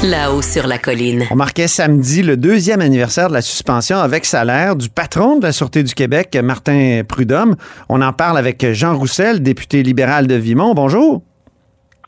là-haut 0.03 0.41
sur 0.41 0.67
la 0.67 0.79
colline. 0.79 1.25
On 1.31 1.37
marquait 1.37 1.69
samedi 1.69 2.23
le 2.23 2.39
deuxième 2.39 2.81
anniversaire 2.81 3.29
de 3.29 3.35
la 3.35 3.43
suspension 3.43 3.99
avec 3.99 4.25
salaire 4.25 4.75
du 4.75 4.89
patron 4.89 5.37
de 5.37 5.43
la 5.43 5.53
Sûreté 5.53 5.83
du 5.83 5.93
Québec, 5.93 6.35
Martin 6.43 7.03
Prudhomme. 7.07 7.57
On 7.91 8.01
en 8.01 8.15
parle 8.15 8.39
avec 8.39 8.73
Jean 8.73 8.97
Roussel, 8.97 9.43
député 9.43 9.83
libéral 9.83 10.27
de 10.27 10.35
Vimont. 10.35 10.73
Bonjour. 10.73 11.25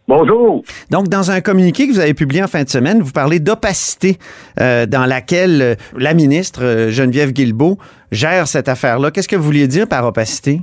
Bonjour. 0.08 0.62
Donc, 0.88 1.10
dans 1.10 1.30
un 1.30 1.42
communiqué 1.42 1.86
que 1.86 1.92
vous 1.92 2.00
avez 2.00 2.14
publié 2.14 2.42
en 2.42 2.48
fin 2.48 2.64
de 2.64 2.70
semaine, 2.70 3.02
vous 3.02 3.12
parlez 3.12 3.38
d'opacité 3.38 4.16
euh, 4.58 4.86
dans 4.86 5.04
laquelle 5.04 5.60
euh, 5.60 5.74
la 5.94 6.14
ministre 6.14 6.64
euh, 6.64 6.90
Geneviève 6.90 7.32
Guilbeault 7.32 7.76
gère 8.12 8.48
cette 8.48 8.70
affaire-là. 8.70 9.10
Qu'est-ce 9.10 9.28
que 9.28 9.36
vous 9.36 9.44
vouliez 9.44 9.68
dire 9.68 9.86
par 9.86 10.06
opacité? 10.06 10.62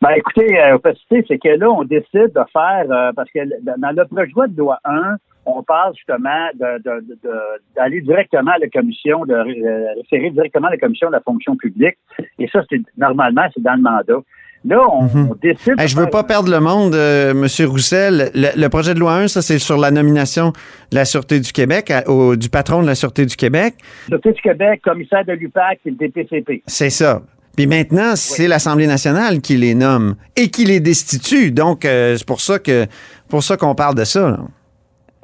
Ben, 0.00 0.10
écoutez, 0.16 0.60
euh, 0.60 0.78
c'est 1.10 1.38
que 1.38 1.48
là, 1.58 1.70
on 1.70 1.84
décide 1.84 2.32
de 2.34 2.40
faire, 2.52 2.84
euh, 2.90 3.12
parce 3.16 3.28
que 3.30 3.40
dans 3.62 3.90
le 3.90 4.04
projet 4.06 4.26
de 4.28 4.32
loi 4.34 4.46
de 4.46 4.56
loi 4.58 4.78
1, 4.84 5.16
on 5.46 5.62
parle 5.62 5.94
justement 5.96 6.48
de, 6.54 6.78
de- 6.82 7.00
de- 7.06 7.18
de- 7.24 7.40
d'aller 7.74 8.00
directement 8.02 8.52
à 8.52 8.58
la 8.58 8.68
commission, 8.68 9.24
de 9.24 9.32
euh, 9.34 9.94
référer 9.96 10.30
directement 10.30 10.68
à 10.68 10.72
la 10.72 10.76
commission 10.76 11.08
de 11.08 11.12
la 11.14 11.20
fonction 11.20 11.56
publique. 11.56 11.96
Et 12.38 12.48
ça, 12.52 12.62
c'est 12.70 12.80
normalement, 12.96 13.42
c'est 13.54 13.62
dans 13.62 13.74
le 13.74 13.82
mandat. 13.82 14.20
là, 14.64 14.80
on, 14.92 15.04
Mhm. 15.04 15.28
on 15.30 15.34
décide. 15.36 15.76
de 15.76 15.80
Hey, 15.82 15.88
je 15.88 15.96
veux 15.96 16.10
pas 16.10 16.24
perdre 16.24 16.50
le 16.50 16.58
monde, 16.60 16.92
euh, 16.94 17.32
Monsieur 17.32 17.66
Roussel. 17.68 18.30
Le, 18.34 18.60
le 18.60 18.68
projet 18.68 18.92
de 18.92 18.98
loi 18.98 19.14
1, 19.14 19.28
ça, 19.28 19.40
c'est 19.40 19.58
sur 19.60 19.78
la 19.78 19.90
nomination 19.92 20.48
de 20.90 20.96
la 20.96 21.04
Sûreté 21.04 21.38
du 21.40 21.52
Québec, 21.52 21.90
à- 21.92 22.08
au- 22.10 22.34
du 22.36 22.50
patron 22.50 22.82
de 22.82 22.86
la 22.88 22.94
Sûreté 22.96 23.24
du 23.24 23.36
Québec. 23.36 23.74
Sûreté 24.08 24.32
du 24.32 24.42
Québec, 24.42 24.80
commissaire 24.82 25.24
de 25.24 25.32
l'UPAC 25.32 25.78
et 25.86 25.90
le 25.90 25.96
DPCP. 25.96 26.62
C'est 26.66 26.90
ça. 26.90 27.22
Puis 27.58 27.66
maintenant, 27.66 28.14
c'est 28.14 28.46
l'Assemblée 28.46 28.86
nationale 28.86 29.40
qui 29.40 29.56
les 29.56 29.74
nomme 29.74 30.14
et 30.36 30.48
qui 30.48 30.64
les 30.64 30.78
destitue. 30.78 31.50
Donc, 31.50 31.84
euh, 31.84 32.14
c'est 32.16 32.24
pour 32.24 32.40
ça 32.40 32.60
que 32.60 32.86
pour 33.28 33.42
ça 33.42 33.56
qu'on 33.56 33.74
parle 33.74 33.96
de 33.96 34.04
ça. 34.04 34.30
là. 34.30 34.38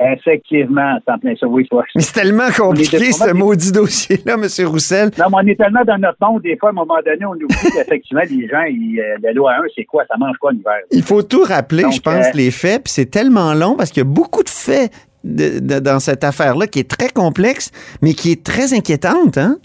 Effectivement, 0.01 0.99
en 1.07 1.19
plein 1.21 1.35
ça, 1.39 1.47
oui, 1.47 1.65
toi. 1.69 1.85
Mais 1.95 2.03
c'est 2.03 2.13
tellement 2.13 2.51
compliqué, 2.51 3.13
ce 3.13 3.33
maudit 3.33 3.71
dossier-là, 3.71 4.35
M. 4.35 4.67
Roussel. 4.67 5.11
Non, 5.17 5.27
mais 5.31 5.37
on 5.45 5.47
est 5.47 5.55
tellement 5.55 5.85
dans 5.87 5.97
notre 5.97 6.19
monde, 6.21 6.43
des 6.43 6.57
fois, 6.59 6.71
à 6.71 6.73
un 6.73 6.75
moment 6.75 6.97
donné, 7.07 7.25
on 7.25 7.35
oublie 7.35 7.47
qu'effectivement, 7.73 8.23
les 8.29 8.49
gens, 8.49 8.65
ils, 8.69 8.99
euh, 9.01 9.17
la 9.23 9.33
loi 9.33 9.53
1, 9.53 9.63
c'est 9.77 9.85
quoi? 9.85 10.03
Ça 10.11 10.17
mange 10.19 10.37
quoi 10.41 10.51
en 10.51 10.55
hiver? 10.57 10.81
Il 10.91 11.05
faut 11.05 11.23
tout 11.23 11.45
rappeler, 11.45 11.85
Donc, 11.85 11.93
je 11.93 12.01
pense, 12.01 12.27
euh, 12.27 12.31
les 12.35 12.51
faits. 12.51 12.83
Puis 12.83 12.93
c'est 12.95 13.07
tellement 13.07 13.55
long 13.55 13.77
parce 13.77 13.91
qu'il 13.91 14.01
y 14.01 14.07
a 14.07 14.11
beaucoup 14.11 14.43
de 14.43 14.49
faits 14.51 14.91
de- 15.23 15.61
de- 15.61 15.79
dans 15.79 16.01
cette 16.01 16.25
affaire-là 16.25 16.67
qui 16.67 16.81
est 16.81 16.91
très 16.91 17.09
complexe, 17.11 17.71
mais 18.03 18.15
qui 18.15 18.33
est 18.33 18.43
très 18.43 18.75
inquiétante. 18.75 19.39
Hein? 19.39 19.59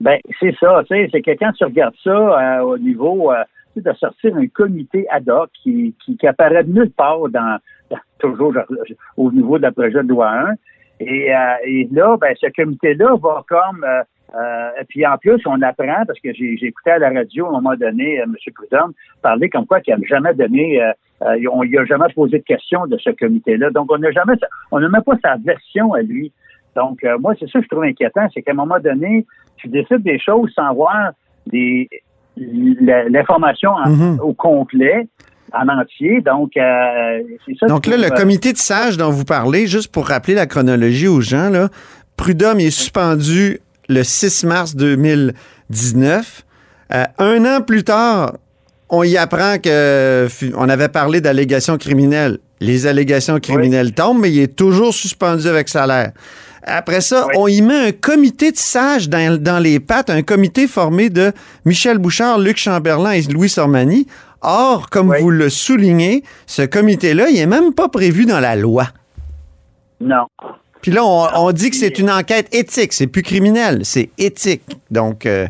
Ben, 0.00 0.18
c'est 0.38 0.54
ça, 0.58 0.82
tu 0.88 0.96
sais, 0.96 1.08
c'est 1.12 1.22
que 1.22 1.32
quand 1.32 1.52
tu 1.52 1.64
regardes 1.64 1.94
ça 2.02 2.10
euh, 2.10 2.60
au 2.62 2.78
niveau 2.78 3.32
euh, 3.32 3.42
de 3.76 3.92
sortir 3.92 4.34
un 4.36 4.46
comité 4.48 5.06
ad 5.10 5.28
hoc 5.28 5.50
qui, 5.62 5.94
qui, 6.04 6.16
qui 6.16 6.26
apparaît 6.26 6.64
de 6.64 6.72
nulle 6.72 6.90
part 6.90 7.28
dans, 7.28 7.58
dans- 7.90 7.98
toujours 8.18 8.54
au 9.16 9.30
niveau 9.32 9.58
de 9.58 9.62
la 9.62 9.72
projet 9.72 10.02
de 10.02 10.08
loi 10.08 10.30
1. 10.30 10.54
Et, 11.00 11.34
euh, 11.34 11.38
et 11.64 11.88
là, 11.92 12.16
ben, 12.20 12.34
ce 12.38 12.46
comité-là 12.54 13.14
va 13.22 13.42
comme 13.48 13.84
euh, 13.84 14.02
euh, 14.34 14.70
puis 14.88 15.04
en 15.06 15.16
plus, 15.18 15.40
on 15.46 15.60
apprend, 15.62 16.04
parce 16.06 16.20
que 16.20 16.32
j'ai 16.32 16.54
écouté 16.62 16.90
à 16.90 16.98
la 16.98 17.10
radio 17.10 17.46
à 17.46 17.48
un 17.48 17.52
moment 17.52 17.74
donné 17.74 18.20
euh, 18.20 18.24
M. 18.24 18.34
Prudhomme 18.54 18.92
parler 19.22 19.48
comme 19.48 19.66
quoi 19.66 19.80
qu'il 19.80 19.94
n'a 19.94 20.06
jamais 20.06 20.34
donné, 20.34 20.82
euh, 20.82 20.92
euh, 21.22 21.38
on 21.52 21.62
a 21.62 21.84
jamais 21.84 22.12
posé 22.14 22.38
de 22.38 22.44
questions 22.44 22.86
de 22.86 22.96
ce 22.98 23.10
comité-là. 23.10 23.70
Donc, 23.70 23.90
on 23.90 23.98
n'a 23.98 24.10
jamais, 24.12 24.34
on 24.70 24.80
n'a 24.80 24.88
même 24.88 25.02
pas 25.02 25.16
sa 25.22 25.36
version 25.36 25.92
à 25.94 26.02
lui. 26.02 26.32
Donc, 26.76 27.02
euh, 27.02 27.18
moi, 27.18 27.34
c'est 27.38 27.48
ça 27.50 27.58
que 27.58 27.64
je 27.64 27.68
trouve 27.68 27.82
inquiétant, 27.84 28.28
c'est 28.32 28.42
qu'à 28.42 28.52
un 28.52 28.54
moment 28.54 28.78
donné, 28.78 29.26
tu 29.60 29.68
décides 29.68 30.02
des 30.02 30.18
choses 30.18 30.50
sans 30.54 30.72
voir 30.74 31.12
des, 31.46 31.88
l'information 32.36 33.70
Mhm. 33.86 34.18
au 34.22 34.32
complet, 34.32 35.06
en 35.52 35.68
entier. 35.68 36.20
Donc, 36.20 36.56
euh, 36.56 37.20
c'est 37.46 37.56
ça. 37.58 37.66
Donc 37.66 37.86
là, 37.86 37.96
le 37.96 38.10
comité 38.10 38.52
de 38.52 38.58
sages 38.58 38.96
dont 38.96 39.10
vous 39.10 39.24
parlez, 39.24 39.66
juste 39.66 39.90
pour 39.92 40.06
rappeler 40.08 40.34
la 40.34 40.46
chronologie 40.46 41.08
aux 41.08 41.20
gens, 41.20 41.50
là, 41.50 41.68
Prudhomme 42.16 42.60
est 42.60 42.70
suspendu 42.70 43.60
le 43.88 44.02
6 44.02 44.44
mars 44.44 44.76
2019. 44.76 46.44
Euh, 46.92 47.04
un 47.18 47.44
an 47.44 47.60
plus 47.62 47.84
tard, 47.84 48.34
on 48.88 49.02
y 49.04 49.16
apprend 49.16 49.56
que 49.62 50.26
on 50.56 50.68
avait 50.68 50.88
parlé 50.88 51.20
d'allégations 51.20 51.78
criminelles. 51.78 52.38
Les 52.60 52.86
allégations 52.86 53.38
criminelles 53.38 53.94
tombent, 53.94 54.20
mais 54.20 54.30
il 54.30 54.40
est 54.40 54.54
toujours 54.56 54.92
suspendu 54.92 55.46
avec 55.48 55.68
salaire. 55.68 56.12
Après 56.62 57.00
ça, 57.00 57.26
Oui. 57.28 57.34
on 57.38 57.46
y 57.48 57.62
met 57.62 57.88
un 57.88 57.92
comité 57.92 58.52
de 58.52 58.56
sages 58.56 59.08
dans, 59.08 59.40
dans 59.42 59.58
les 59.58 59.80
pattes, 59.80 60.10
un 60.10 60.22
comité 60.22 60.66
formé 60.66 61.08
de 61.10 61.32
Michel 61.64 61.98
Bouchard, 61.98 62.38
Luc 62.38 62.56
Chamberlain 62.58 63.12
et 63.12 63.22
Louis 63.22 63.48
Sormani. 63.48 64.06
Or, 64.42 64.88
comme 64.90 65.10
Oui. 65.10 65.18
vous 65.20 65.30
le 65.30 65.48
soulignez, 65.50 66.22
ce 66.46 66.62
comité-là, 66.62 67.28
il 67.28 67.34
n'est 67.36 67.46
même 67.46 67.74
pas 67.74 67.88
prévu 67.88 68.24
dans 68.26 68.40
la 68.40 68.56
loi. 68.56 68.86
Non. 70.00 70.26
Puis 70.80 70.90
là, 70.92 71.04
on, 71.04 71.26
on 71.34 71.52
dit 71.52 71.70
que 71.70 71.76
c'est 71.76 71.98
une 71.98 72.10
enquête 72.10 72.54
éthique, 72.54 72.92
c'est 72.94 73.06
plus 73.06 73.22
criminel, 73.22 73.80
c'est 73.84 74.10
éthique. 74.16 74.62
Donc, 74.90 75.26
euh, 75.26 75.46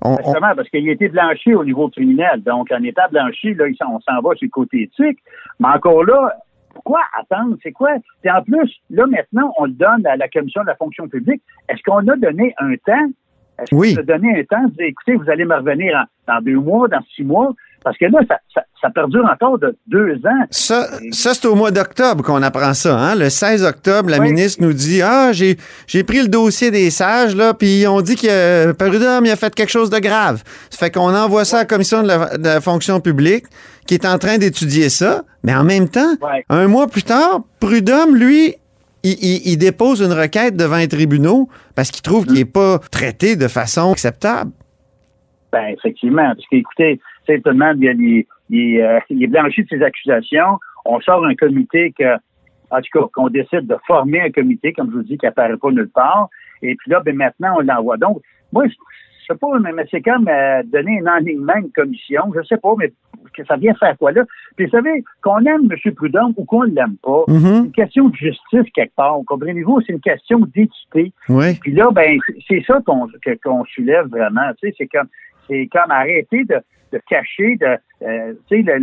on, 0.00 0.12
on- 0.12 0.16
Exactement, 0.18 0.54
parce 0.56 0.68
qu'il 0.70 0.88
a 0.88 0.92
été 0.92 1.08
blanchi 1.08 1.54
au 1.54 1.64
niveau 1.64 1.88
criminel. 1.90 2.42
Donc, 2.46 2.68
en 2.72 2.82
étant 2.82 3.02
blanchi, 3.12 3.52
là, 3.54 3.64
on 3.88 4.00
s'en 4.00 4.22
va 4.22 4.34
sur 4.36 4.44
le 4.46 4.48
côté 4.48 4.82
éthique. 4.84 5.18
Mais 5.60 5.68
encore 5.68 6.02
là, 6.04 6.34
pourquoi 6.84 7.00
attendre? 7.18 7.56
C'est 7.62 7.72
quoi? 7.72 7.90
Puis 8.22 8.30
en 8.30 8.42
plus, 8.42 8.70
là, 8.90 9.06
maintenant, 9.06 9.52
on 9.58 9.64
le 9.64 9.72
donne 9.72 10.06
à 10.06 10.16
la 10.16 10.28
Commission 10.28 10.62
de 10.62 10.66
la 10.68 10.76
fonction 10.76 11.08
publique. 11.08 11.42
Est-ce 11.68 11.82
qu'on 11.84 12.06
a 12.08 12.16
donné 12.16 12.54
un 12.58 12.74
temps? 12.86 13.10
Est-ce 13.58 13.74
Oui. 13.74 13.94
qu'on 13.94 14.00
a 14.00 14.04
donné 14.04 14.40
un 14.40 14.44
temps 14.44 14.64
dire, 14.68 14.86
écoutez, 14.86 15.14
vous 15.14 15.30
allez 15.30 15.44
me 15.44 15.54
revenir 15.56 15.94
en- 15.96 16.34
dans 16.34 16.40
deux 16.42 16.56
mois, 16.58 16.88
dans 16.88 17.00
six 17.14 17.22
mois? 17.24 17.52
Parce 17.84 17.98
que 17.98 18.06
là, 18.06 18.18
ça, 18.26 18.38
ça, 18.54 18.62
ça 18.80 18.88
perdure 18.88 19.26
encore 19.30 19.58
de 19.58 19.76
deux 19.86 20.14
ans. 20.26 20.44
ça, 20.50 20.86
ça 21.10 21.34
c'est 21.34 21.46
au 21.46 21.54
mois 21.54 21.70
d'octobre 21.70 22.24
qu'on 22.24 22.42
apprend 22.42 22.72
ça. 22.72 22.98
Hein? 22.98 23.14
Le 23.14 23.28
16 23.28 23.62
octobre, 23.62 24.08
la 24.08 24.18
Oui. 24.20 24.32
ministre 24.32 24.62
nous 24.62 24.72
dit 24.72 25.02
Ah, 25.02 25.32
j'ai, 25.32 25.58
j'ai 25.86 26.02
pris 26.02 26.22
le 26.22 26.28
dossier 26.28 26.70
des 26.70 26.88
sages, 26.90 27.36
là, 27.36 27.52
puis 27.52 27.84
on 27.86 28.00
dit 28.00 28.16
que 28.16 28.26
euh, 28.26 28.72
Prudhomme 28.72 29.26
il 29.26 29.30
a 29.30 29.36
fait 29.36 29.54
quelque 29.54 29.68
chose 29.70 29.90
de 29.90 29.98
grave. 29.98 30.42
Ça 30.70 30.78
fait 30.78 30.90
qu'on 30.90 31.14
envoie 31.14 31.44
ça 31.44 31.58
à 31.58 31.60
la 31.60 31.66
commission 31.66 32.02
de 32.02 32.08
la, 32.08 32.38
de 32.38 32.44
la 32.44 32.60
fonction 32.62 33.00
publique 33.00 33.44
qui 33.86 33.94
est 33.94 34.06
en 34.06 34.18
train 34.18 34.38
d'étudier 34.38 34.88
ça. 34.88 35.22
Mais 35.42 35.54
en 35.54 35.64
même 35.64 35.88
temps, 35.88 36.14
Ouais. 36.22 36.44
un 36.48 36.68
mois 36.68 36.86
plus 36.86 37.02
tard, 37.02 37.40
Prudhomme, 37.60 38.16
lui, 38.16 38.54
il, 39.02 39.12
il- 39.22 39.42
il 39.52 39.56
dépose 39.58 40.00
une 40.00 40.12
requête 40.12 40.56
devant 40.56 40.76
les 40.78 40.88
tribunaux 40.88 41.48
parce 41.74 41.90
qu'il 41.90 42.02
trouve 42.02 42.24
qu'il 42.26 42.36
n'est 42.36 42.44
pas 42.44 42.78
traité 42.90 43.36
de 43.36 43.48
façon 43.48 43.92
acceptable. 43.92 44.50
Ben, 45.52 45.66
effectivement. 45.76 46.26
Parce 46.34 46.46
qu'écoutez, 46.50 47.00
c'est 47.26 47.42
tout 47.42 47.50
le 47.50 47.56
monde, 47.56 47.76
il, 47.80 48.24
il, 48.50 48.80
euh, 48.80 48.98
il 49.10 49.22
est 49.22 49.26
blanchi 49.28 49.62
de 49.62 49.68
ses 49.68 49.82
accusations. 49.82 50.58
On 50.84 51.00
sort 51.00 51.24
un 51.24 51.34
comité 51.34 51.94
que, 51.98 52.14
en 52.70 52.80
tout 52.80 52.98
cas, 52.98 53.06
qu'on 53.14 53.28
décide 53.28 53.66
de 53.66 53.76
former 53.86 54.20
un 54.20 54.30
comité, 54.30 54.72
comme 54.72 54.90
je 54.90 54.96
vous 54.96 55.02
dis, 55.02 55.16
qui 55.18 55.26
apparaît 55.26 55.56
pas 55.56 55.70
nulle 55.70 55.88
part. 55.94 56.28
Et 56.62 56.74
puis 56.74 56.90
là, 56.90 57.00
ben, 57.04 57.14
maintenant, 57.16 57.54
on 57.58 57.60
l'envoie. 57.60 57.96
Donc, 57.98 58.20
moi, 58.52 58.64
je 58.66 58.74
je 59.26 59.32
sais 59.32 59.38
pas, 59.38 59.58
mais, 59.58 59.70
c'est 59.90 60.02
comme 60.02 60.28
euh, 60.28 60.62
donner 60.64 61.00
un 61.02 61.16
enlignement 61.18 61.54
à 61.54 61.58
une 61.60 61.70
commission. 61.72 62.24
Je 62.36 62.42
sais 62.46 62.58
pas, 62.58 62.74
mais 62.76 62.92
que 63.36 63.44
ça 63.44 63.56
vient 63.56 63.74
faire 63.74 63.96
quoi 63.98 64.12
là? 64.12 64.22
Puis 64.56 64.66
vous 64.66 64.70
savez, 64.72 65.02
qu'on 65.22 65.38
aime 65.40 65.68
M. 65.70 65.92
Prudhomme 65.94 66.32
ou 66.36 66.44
qu'on 66.44 66.62
l'aime 66.62 66.96
pas, 67.02 67.24
Mhm. 67.28 67.38
c'est 67.40 67.58
une 67.66 67.72
question 67.72 68.08
de 68.08 68.16
justice 68.16 68.70
quelque 68.74 68.94
part. 68.94 69.16
Comprenez-vous? 69.26 69.80
C'est 69.86 69.92
une 69.92 70.00
question 70.00 70.40
d'équité. 70.54 71.12
Oui. 71.28 71.58
Puis 71.60 71.72
là, 71.72 71.88
ben, 71.92 72.18
c'est- 72.48 72.64
ça 72.66 72.80
qu'on 72.84 73.64
soulève 73.66 74.06
vraiment. 74.08 74.48
Tu 74.62 74.68
sais, 74.68 74.74
c'est 74.78 74.86
comme 74.86 75.08
c'est 75.48 75.68
comme 75.70 75.90
arrêter 75.90 76.44
de, 76.44 76.56
de 76.92 77.00
cacher, 77.08 77.56
de 77.56 77.76
euh, 78.06 78.32
tu 78.48 78.64
sais, 78.64 78.74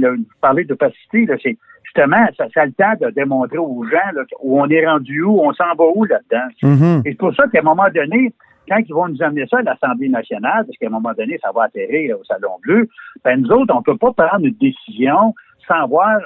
parlez 0.41 0.63
d'opacité, 0.63 1.25
là, 1.25 1.35
c'est 1.41 1.57
justement, 1.83 2.25
ça, 2.37 2.45
ça 2.53 2.61
a 2.61 2.65
le 2.67 2.71
temps 2.71 2.93
de 3.01 3.09
démontrer 3.11 3.57
aux 3.57 3.83
gens 3.85 4.11
là, 4.13 4.21
où 4.41 4.61
on 4.61 4.67
est 4.69 4.85
rendu 4.85 5.23
où, 5.23 5.39
on 5.41 5.51
s'en 5.53 5.73
va 5.77 5.83
où 5.95 6.05
là-dedans? 6.05 6.47
Mhm. 6.63 7.01
Et 7.05 7.11
c'est 7.11 7.17
pour 7.17 7.33
ça 7.35 7.47
qu'à 7.47 7.59
un 7.59 7.63
moment 7.63 7.87
donné, 7.93 8.31
quand 8.71 8.79
ils 8.87 8.93
vont 8.93 9.09
nous 9.09 9.21
amener 9.21 9.45
ça 9.47 9.57
à 9.57 9.61
l'Assemblée 9.63 10.07
nationale, 10.07 10.65
parce 10.65 10.77
qu'à 10.77 10.87
un 10.87 10.91
moment 10.91 11.11
donné, 11.17 11.37
ça 11.41 11.51
va 11.53 11.63
atterrir 11.63 12.17
au 12.17 12.23
Salon 12.23 12.57
Bleu, 12.61 12.87
ben 13.23 13.41
nous 13.41 13.49
autres, 13.49 13.73
on 13.75 13.81
peut 13.81 13.97
pas 13.97 14.13
prendre 14.13 14.45
une 14.45 14.55
décision 14.55 15.35
sans 15.67 15.87
voir 15.87 16.19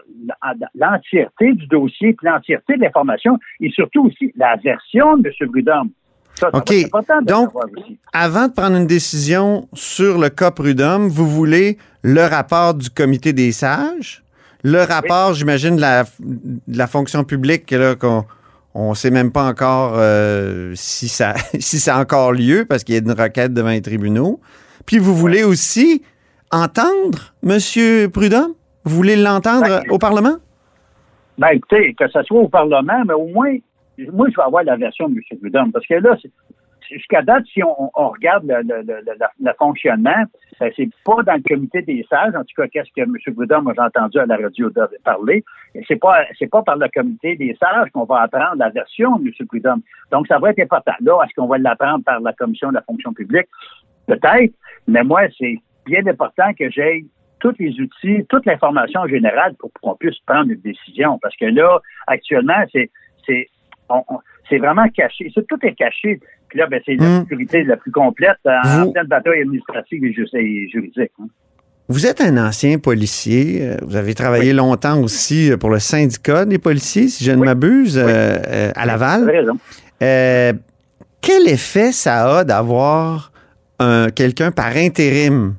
l'entièreté 0.76 1.54
du 1.54 1.68
dossier, 1.68 2.14
puis 2.14 2.28
l'entièreté 2.28 2.76
de 2.76 2.82
l'information, 2.82 3.40
et 3.60 3.70
surtout 3.72 4.06
aussi 4.06 4.32
la 4.36 4.58
version 4.58 5.18
de 5.18 5.28
M. 5.28 5.50
Prudhomme. 5.50 5.90
Ça, 6.36 6.50
ça 6.52 6.58
OK. 6.58 6.70
de 6.70 7.26
Donc, 7.26 7.48
savoir 7.48 7.66
aussi. 7.78 7.98
Avant 8.14 8.48
de 8.48 8.54
prendre 8.54 8.76
une 8.76 8.88
décision 8.88 9.68
sur 9.74 10.20
le 10.20 10.30
cas 10.30 10.52
Prudhomme, 10.52 11.08
vous 11.08 11.28
voulez 11.28 11.78
le 12.04 12.22
rapport 12.22 12.76
du 12.76 12.90
comité 12.90 13.34
des 13.34 13.52
sages, 13.52 14.24
le 14.64 14.84
rapport, 14.84 15.34
j'imagine, 15.34 15.78
de 15.78 15.82
la, 15.82 16.04
de 16.04 16.78
la 16.78 16.88
fonction 16.88 17.24
publique, 17.24 17.72
là, 17.72 17.96
qu'on 17.96 18.26
on 18.78 18.94
sait 18.94 19.10
même 19.10 19.32
pas 19.32 19.48
encore 19.48 19.94
euh, 19.96 20.74
si, 20.76 21.08
ça, 21.08 21.34
si 21.60 21.80
ça 21.80 21.96
a 21.96 22.02
encore 22.02 22.34
lieu 22.34 22.66
parce 22.68 22.84
qu'il 22.84 22.94
y 22.96 22.98
a 22.98 23.02
une 23.02 23.12
requête 23.20 23.54
devant 23.54 23.70
les 23.70 23.82
tribunaux. 23.82 24.40
Puis 24.86 25.00
vous 25.00 25.16
voulez 25.16 25.44
aussi 25.44 26.04
entendre 26.52 27.34
M. 27.44 27.58
Prudhomme? 28.12 28.54
Vous 28.84 28.96
voulez 28.96 29.16
l'entendre 29.16 29.68
Ben, 29.68 29.84
au 29.90 29.98
Parlement? 29.98 30.36
Ben, 31.38 31.48
écoutez, 31.54 31.96
que 31.98 32.08
ce 32.08 32.22
soit 32.24 32.40
au 32.40 32.50
Parlement, 32.50 33.04
mais 33.08 33.14
au 33.14 33.28
moins, 33.28 33.56
moi, 34.14 34.28
je 34.30 34.36
vais 34.36 34.44
avoir 34.44 34.64
la 34.64 34.76
version 34.76 35.08
de 35.10 35.16
M. 35.16 35.40
Prudhomme. 35.40 35.72
Parce 35.72 35.88
que 35.88 35.96
là, 35.96 36.16
c'est- 36.22 36.30
jusqu'à 36.90 37.22
date, 37.22 37.46
si 37.54 37.62
on, 37.64 37.90
regarde 37.96 38.46
le, 38.46 39.52
fonctionnement, 39.58 40.24
ben, 40.60 40.72
c'est 40.76 40.90
pas 41.04 41.24
dans 41.24 41.34
le 41.34 41.44
comité 41.48 41.82
des 41.82 42.06
sages, 42.10 42.36
en 42.36 42.44
tout 42.44 42.56
cas, 42.56 42.68
qu'est-ce 42.68 42.92
que 42.96 43.02
M. 43.02 43.16
Prudhomme 43.36 43.72
a 43.76 43.86
entendu 43.86 44.20
à 44.20 44.26
la 44.26 44.38
radio 44.38 44.70
parler. 45.04 45.44
C'est 45.88 46.00
pas, 46.00 46.26
c'est 46.38 46.50
pas 46.50 46.62
par 46.64 46.78
le 46.78 46.88
comité 46.94 47.36
des 47.36 47.56
sages 47.62 47.90
qu'on 47.92 48.06
va 48.06 48.22
apprendre 48.22 48.56
la 48.58 48.70
version 48.70 49.18
de 49.18 49.28
M. 49.28 49.48
Prudhomme. 49.48 49.82
Donc, 50.12 50.28
ça 50.28 50.40
va 50.40 50.52
être 50.52 50.60
important. 50.60 50.94
Là, 51.02 51.20
est-ce 51.24 51.34
qu'on 51.36 51.48
va 51.48 51.58
l'apprendre 51.58 52.04
par 52.04 52.20
la 52.20 52.34
commission 52.34 52.70
de 52.70 52.76
la 52.76 52.82
fonction 52.82 53.14
publique? 53.14 53.48
Peut-être. 54.08 54.54
Mais 54.88 55.04
moi, 55.04 55.22
c'est 55.38 55.58
bien 55.86 56.06
important 56.08 56.54
que 56.58 56.70
j'aie 56.70 57.06
tous 57.40 57.56
les 57.60 57.80
outils, 57.80 58.26
toute 58.30 58.46
l'information 58.46 59.02
en 59.02 59.08
général 59.08 59.56
pour 59.56 59.72
qu'on 59.82 59.96
puisse 59.96 60.18
prendre 60.26 60.52
une 60.52 60.62
décision. 60.62 61.20
Parce 61.22 61.36
que 61.36 61.46
là, 61.46 61.80
actuellement, 62.08 62.64
c'est, 62.72 62.90
c'est, 63.26 63.50
c'est 64.50 64.58
vraiment 64.58 64.88
caché. 64.96 65.32
Tout 65.48 65.58
est 65.64 65.74
caché. 65.76 66.20
Puis 66.50 66.60
là, 66.60 66.68
ben, 66.68 66.80
c'est 66.86 66.96
la 66.96 67.06
Mm. 67.08 67.22
sécurité 67.22 67.64
la 67.64 67.78
plus 67.78 67.92
complète 67.92 68.38
en, 68.46 68.62
Vous- 68.64 68.88
en 68.90 68.92
pleine 68.92 69.08
bataille 69.08 69.42
administrative 69.42 70.04
et, 70.06 70.14
ju- 70.14 70.28
et 70.34 70.70
juridique. 70.70 71.12
hein. 71.22 71.28
Vous 71.88 72.08
êtes 72.08 72.20
un 72.22 72.38
ancien 72.48 72.80
policier. 72.80 73.60
euh, 73.62 73.78
Vous 73.86 73.96
avez 73.96 74.16
travaillé 74.16 74.54
longtemps 74.54 75.00
aussi 75.02 75.52
euh, 75.52 75.58
pour 75.58 75.70
le 75.70 75.80
syndicat 75.80 76.46
des 76.46 76.58
policiers, 76.58 77.08
si 77.10 77.24
je 77.24 77.32
ne 77.32 77.38
Oui. 77.38 77.46
m'abuse, 77.46 77.98
Oui. 77.98 78.04
euh, 78.08 78.72
à 78.76 78.86
Laval. 78.86 79.30
raison. 79.30 79.58
Euh, 80.02 80.54
quel 81.22 81.48
effet 81.48 81.92
ça 81.92 82.40
a 82.40 82.44
d'avoir 82.44 83.32
un- 83.80 84.10
quelqu'un 84.10 84.52
par 84.52 84.76
intérim 84.78 85.56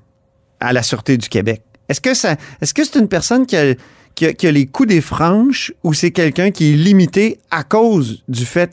à 0.60 0.72
la 0.72 0.82
Sûreté 0.82 1.16
du 1.16 1.28
Québec? 1.28 1.62
Est-ce 1.88 2.00
que 2.00 2.14
ça, 2.14 2.34
est-ce 2.60 2.74
que 2.74 2.82
c'est 2.84 2.98
une 2.98 3.08
personne 3.08 3.46
qui 3.46 3.56
a, 3.56 3.74
qui 4.16 4.26
a, 4.26 4.32
qui 4.32 4.48
a 4.48 4.52
les 4.52 4.66
coups 4.66 4.88
des 4.88 5.00
franches 5.00 5.72
ou 5.84 5.92
c'est 5.92 6.10
quelqu'un 6.10 6.50
qui 6.50 6.72
est 6.72 6.76
limité 6.76 7.38
à 7.50 7.62
cause 7.62 8.24
du 8.26 8.44
fait 8.44 8.70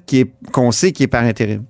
qu'on 0.51 0.71
sait 0.71 0.91
qu'il 0.91 1.03
est 1.03 1.11
par 1.11 1.23
intérim? 1.23 1.63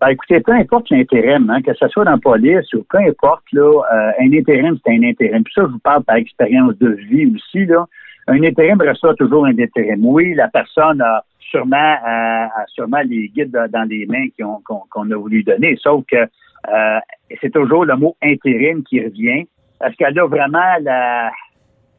Ben, 0.00 0.08
écoutez, 0.08 0.40
peu 0.40 0.52
importe 0.52 0.90
l'intérim, 0.90 1.48
hein, 1.48 1.62
que 1.62 1.72
ce 1.72 1.88
soit 1.88 2.04
dans 2.04 2.10
la 2.10 2.18
police 2.18 2.70
ou 2.74 2.84
peu 2.90 2.98
importe, 2.98 3.44
là, 3.52 3.82
euh, 3.92 4.10
un 4.20 4.32
intérim, 4.32 4.76
c'est 4.84 4.92
un 4.92 5.02
intérim. 5.02 5.42
Puis 5.42 5.54
ça, 5.54 5.62
je 5.62 5.72
vous 5.72 5.78
parle 5.78 6.04
par 6.04 6.16
expérience 6.16 6.76
de 6.78 6.90
vie 7.08 7.32
aussi. 7.34 7.64
Là. 7.64 7.86
Un 8.26 8.42
intérim 8.42 8.78
reçoit 8.78 9.14
toujours 9.14 9.46
un 9.46 9.58
intérim. 9.58 10.04
Oui, 10.04 10.34
la 10.34 10.48
personne 10.48 11.00
a 11.00 11.24
sûrement, 11.38 11.76
euh, 11.76 12.46
a 12.46 12.64
sûrement 12.66 13.00
les 13.06 13.28
guides 13.28 13.56
dans 13.72 13.88
les 13.88 14.04
mains 14.06 14.26
qu'on 14.38 15.10
a 15.10 15.16
voulu 15.16 15.42
donner, 15.44 15.78
sauf 15.80 16.04
que 16.10 16.16
euh, 16.16 16.98
c'est 17.40 17.52
toujours 17.52 17.84
le 17.84 17.96
mot 17.96 18.16
intérim 18.22 18.82
qui 18.82 19.02
revient. 19.02 19.46
Est-ce 19.82 19.96
qu'elle 19.96 20.18
a 20.18 20.26
vraiment 20.26 20.74
la, 20.82 21.30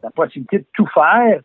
la 0.03 0.11
possibilité 0.11 0.59
de 0.59 0.65
tout 0.73 0.87
faire? 0.93 1.41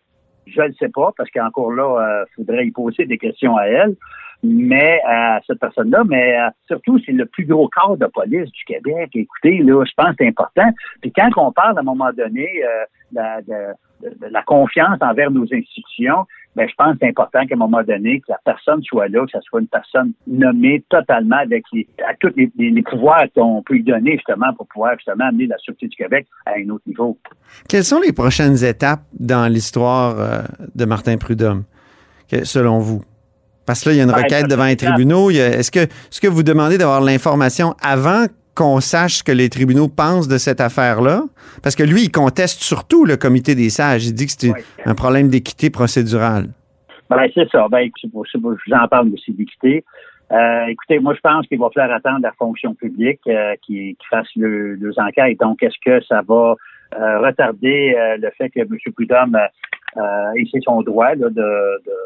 Je 0.46 0.60
ne 0.60 0.72
sais 0.72 0.88
pas, 0.88 1.12
parce 1.16 1.30
qu'encore 1.30 1.72
là, 1.72 2.24
il 2.26 2.34
faudrait 2.34 2.66
y 2.66 2.70
poser 2.70 3.06
des 3.06 3.18
questions 3.18 3.56
à 3.56 3.64
elle 3.66 3.94
mais 4.42 5.00
à 5.06 5.40
cette 5.46 5.60
personne-là, 5.60 6.02
mais 6.04 6.38
euh, 6.38 6.48
surtout, 6.66 6.98
c'est 7.06 7.12
le 7.12 7.26
plus 7.26 7.44
gros 7.44 7.68
corps 7.68 7.96
de 7.96 8.06
police 8.06 8.50
du 8.50 8.64
Québec. 8.64 9.10
Écoutez, 9.14 9.58
là, 9.58 9.84
je 9.84 9.92
pense 9.96 10.10
que 10.10 10.16
c'est 10.18 10.28
important. 10.28 10.68
Puis 11.00 11.12
quand 11.12 11.30
on 11.36 11.52
parle 11.52 11.76
à 11.78 11.80
un 11.80 11.84
moment 11.84 12.12
donné 12.12 12.48
euh, 12.64 12.84
la, 13.12 13.40
de, 13.42 14.08
de, 14.08 14.26
la 14.28 14.42
confiance 14.42 14.98
envers 15.00 15.30
nos 15.30 15.44
institutions, 15.44 16.26
ben, 16.54 16.68
je 16.68 16.74
pense 16.76 16.92
que 16.92 16.98
c'est 17.00 17.08
important 17.08 17.46
qu'à 17.46 17.54
un 17.54 17.58
moment 17.58 17.82
donné, 17.82 18.20
que 18.20 18.26
la 18.28 18.38
personne 18.44 18.82
soit 18.82 19.08
là, 19.08 19.24
que 19.24 19.32
ce 19.32 19.40
soit 19.42 19.60
une 19.60 19.66
personne 19.68 20.12
nommée 20.26 20.84
totalement 20.90 21.36
avec 21.38 21.64
les, 21.72 21.86
à 22.06 22.14
tous 22.20 22.32
les, 22.36 22.50
les 22.58 22.82
pouvoirs 22.82 23.24
qu'on 23.34 23.62
peut 23.62 23.74
lui 23.74 23.82
donner 23.84 24.12
justement 24.12 24.52
pour 24.56 24.66
pouvoir 24.68 24.92
justement 24.96 25.26
amener 25.28 25.46
la 25.46 25.56
Sûreté 25.58 25.88
du 25.88 25.96
Québec 25.96 26.26
à 26.46 26.52
un 26.58 26.68
autre 26.70 26.84
niveau. 26.86 27.18
Quelles 27.68 27.84
sont 27.84 28.00
les 28.00 28.12
prochaines 28.12 28.62
étapes 28.64 29.02
dans 29.18 29.50
l'histoire 29.50 30.14
euh, 30.18 30.42
de 30.74 30.84
Martin 30.84 31.16
Prudhomme, 31.16 31.64
que- 32.30 32.44
selon 32.44 32.78
vous? 32.80 33.02
Parce 33.64 33.82
que 33.84 33.90
là, 33.90 33.94
il 33.94 33.98
y 33.98 34.00
a 34.00 34.04
une 34.04 34.10
Ben, 34.10 34.16
requête 34.22 34.48
devant 34.48 34.64
les 34.66 34.76
tribunaux. 34.76 35.30
Est-ce 35.30 35.70
que, 35.70 35.78
est-ce 35.80 36.20
que 36.20 36.26
vous 36.26 36.42
demandez 36.42 36.78
d'avoir 36.78 37.00
l'information 37.00 37.74
avant 37.80 38.26
qu'on 38.54 38.80
sache 38.80 39.18
ce 39.18 39.24
que 39.24 39.32
les 39.32 39.48
tribunaux 39.48 39.88
pensent 39.88 40.28
de 40.28 40.38
cette 40.38 40.60
affaire-là? 40.60 41.22
Parce 41.62 41.74
que 41.76 41.82
lui, 41.82 42.02
il 42.04 42.10
conteste 42.10 42.60
surtout 42.62 43.04
le 43.04 43.16
comité 43.16 43.54
des 43.54 43.70
sages. 43.70 44.06
Il 44.06 44.14
dit 44.14 44.26
que 44.26 44.32
c'est 44.36 44.50
Oui. 44.52 44.60
un 44.84 44.94
problème 44.94 45.28
d'équité 45.28 45.70
procédurale. 45.70 46.46
Ben, 47.10 47.26
c'est 47.34 47.48
ça. 47.50 47.66
Ben, 47.70 47.88
c'est 48.00 48.08
ça 48.10 48.18
que 48.22 48.28
je 48.32 48.38
vous 48.38 48.76
en 48.76 48.88
parle 48.88 49.08
aussi 49.12 49.32
d'équité. 49.32 49.84
Euh, 50.32 50.64
écoutez, 50.66 50.98
moi, 50.98 51.14
je 51.14 51.20
pense 51.20 51.46
qu'il 51.46 51.58
va 51.58 51.68
falloir 51.74 51.94
attendre 51.96 52.20
la 52.22 52.32
fonction 52.32 52.74
publique 52.74 53.20
euh, 53.26 53.54
qui, 53.66 53.96
qui 54.00 54.06
fasse 54.08 54.28
le, 54.36 54.74
les 54.76 54.98
enquêtes. 54.98 55.38
Donc, 55.40 55.62
est-ce 55.62 55.76
que 55.84 56.02
ça 56.06 56.22
va 56.26 56.54
euh, 56.98 57.18
retarder 57.20 57.94
le 58.18 58.30
fait 58.38 58.48
que 58.50 58.60
M. 58.60 58.68
Prudhomme 58.94 59.36
ait 59.36 60.60
son 60.64 60.80
droit 60.82 61.14
là, 61.14 61.28
de, 61.28 61.30
de, 61.30 61.96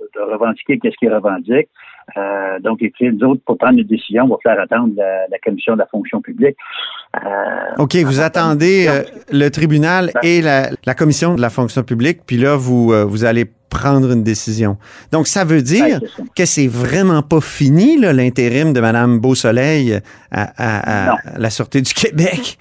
de, 0.00 0.10
de 0.16 0.32
revendiquer 0.32 0.78
qu'est-ce 0.80 0.96
qu'il 0.96 1.14
revendique? 1.14 1.68
Euh, 2.16 2.58
donc, 2.60 2.78
écoutez, 2.82 3.10
nous 3.10 3.26
autres, 3.28 3.42
pour 3.44 3.58
prendre 3.58 3.78
une 3.78 3.86
décision, 3.86 4.24
il 4.26 4.30
va 4.30 4.36
falloir 4.42 4.64
attendre 4.64 4.92
la, 4.96 5.26
la 5.30 5.38
commission 5.44 5.74
de 5.74 5.78
la 5.80 5.86
fonction 5.86 6.20
publique. 6.20 6.56
Euh, 7.16 7.82
OK, 7.82 7.96
vous 7.96 8.20
attendez 8.20 8.86
euh, 8.88 9.02
le 9.32 9.48
tribunal 9.50 10.10
Ben. 10.14 10.20
et 10.22 10.40
la, 10.42 10.70
la 10.84 10.94
commission 10.94 11.34
de 11.34 11.40
la 11.40 11.50
fonction 11.50 11.82
publique, 11.82 12.20
puis 12.26 12.36
là, 12.36 12.56
vous, 12.56 12.92
euh, 12.92 13.04
vous 13.04 13.24
allez 13.24 13.44
prendre 13.68 14.12
une 14.12 14.22
décision. 14.22 14.78
Donc, 15.12 15.26
ça 15.26 15.44
veut 15.44 15.60
dire 15.62 15.84
Ouais, 15.84 15.98
c'est 16.00 16.22
ça. 16.22 16.22
que 16.36 16.44
c'est 16.44 16.68
vraiment 16.68 17.22
pas 17.22 17.40
fini, 17.40 17.98
l'intérim 17.98 18.72
de 18.72 18.80
Mme 18.80 19.18
Beausoleil 19.18 20.00
à, 20.30 20.42
à- 20.56 21.10
à 21.10 21.38
la 21.38 21.50
Sûreté 21.50 21.82
du 21.82 21.92
Québec? 21.92 22.56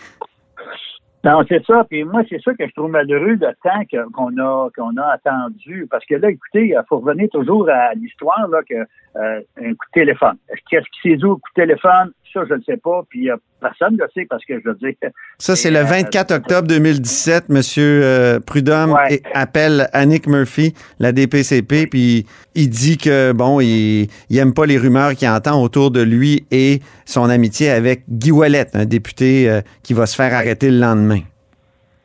Non, 1.26 1.44
c'est 1.50 1.66
ça. 1.66 1.84
Puis 1.90 2.04
moi, 2.04 2.22
c'est 2.30 2.40
ça 2.44 2.54
que 2.54 2.68
je 2.68 2.72
trouve 2.74 2.92
malheureux 2.92 3.36
le 3.42 3.54
temps 3.64 4.10
qu'on 4.14 4.38
a 4.38 4.70
qu'on 4.78 4.96
a 4.96 5.14
attendu. 5.14 5.88
Parce 5.90 6.06
que 6.06 6.14
là, 6.14 6.30
écoutez, 6.30 6.68
il 6.68 6.82
faut 6.88 7.00
revenir 7.00 7.28
toujours 7.32 7.68
à 7.68 7.96
l'histoire 7.96 8.48
là 8.48 8.62
que 8.62 8.76
euh, 8.76 9.42
un 9.58 9.74
coup 9.74 9.86
de 9.88 9.92
téléphone. 9.94 10.38
Qu'est-ce 10.70 10.86
qui 10.86 11.10
s'est 11.10 11.18
dit 11.18 11.26
au 11.26 11.38
coup 11.38 11.50
de 11.56 11.62
téléphone? 11.64 12.12
Ça, 12.36 12.42
je 12.48 12.54
ne 12.54 12.62
sais 12.64 12.76
pas. 12.78 13.02
Puis 13.10 13.32
euh, 13.32 13.38
personne 13.62 13.94
ne 13.94 14.04
le 14.04 14.10
sait 14.14 14.28
parce 14.30 14.44
que 14.46 14.60
je 14.60 14.68
veux 14.70 14.76
dire. 14.76 14.92
Ça, 15.40 15.56
c'est 15.56 15.72
le 15.72 15.80
euh, 15.80 15.84
24 15.86 16.32
octobre 16.36 16.68
2017. 16.68 17.48
Monsieur 17.50 18.02
euh, 18.04 18.40
Prudhomme 18.40 18.92
Ouais. 18.92 19.22
appelle 19.34 19.88
Annick 19.94 20.28
Murphy, 20.28 20.74
la 21.00 21.12
DPCP, 21.14 21.88
puis 21.90 22.26
il 22.56 22.70
dit 22.70 22.98
que, 22.98 23.32
bon, 23.32 23.60
il, 23.62 24.08
il 24.30 24.38
aime 24.38 24.54
pas 24.54 24.66
les 24.66 24.78
rumeurs 24.78 25.14
qu'il 25.14 25.30
entend 25.30 25.62
autour 25.64 25.92
de 25.92 26.02
lui 26.02 26.46
et 26.52 26.82
son 27.06 27.30
amitié 27.30 27.70
avec 27.72 28.04
Guy 28.10 28.32
Ouellet, 28.32 28.66
un 28.74 28.86
député 28.86 29.50
euh, 29.50 29.62
qui 29.82 29.94
va 29.94 30.06
se 30.06 30.16
faire 30.16 30.34
arrêter 30.34 30.70
le 30.70 30.80
lendemain. 30.80 31.22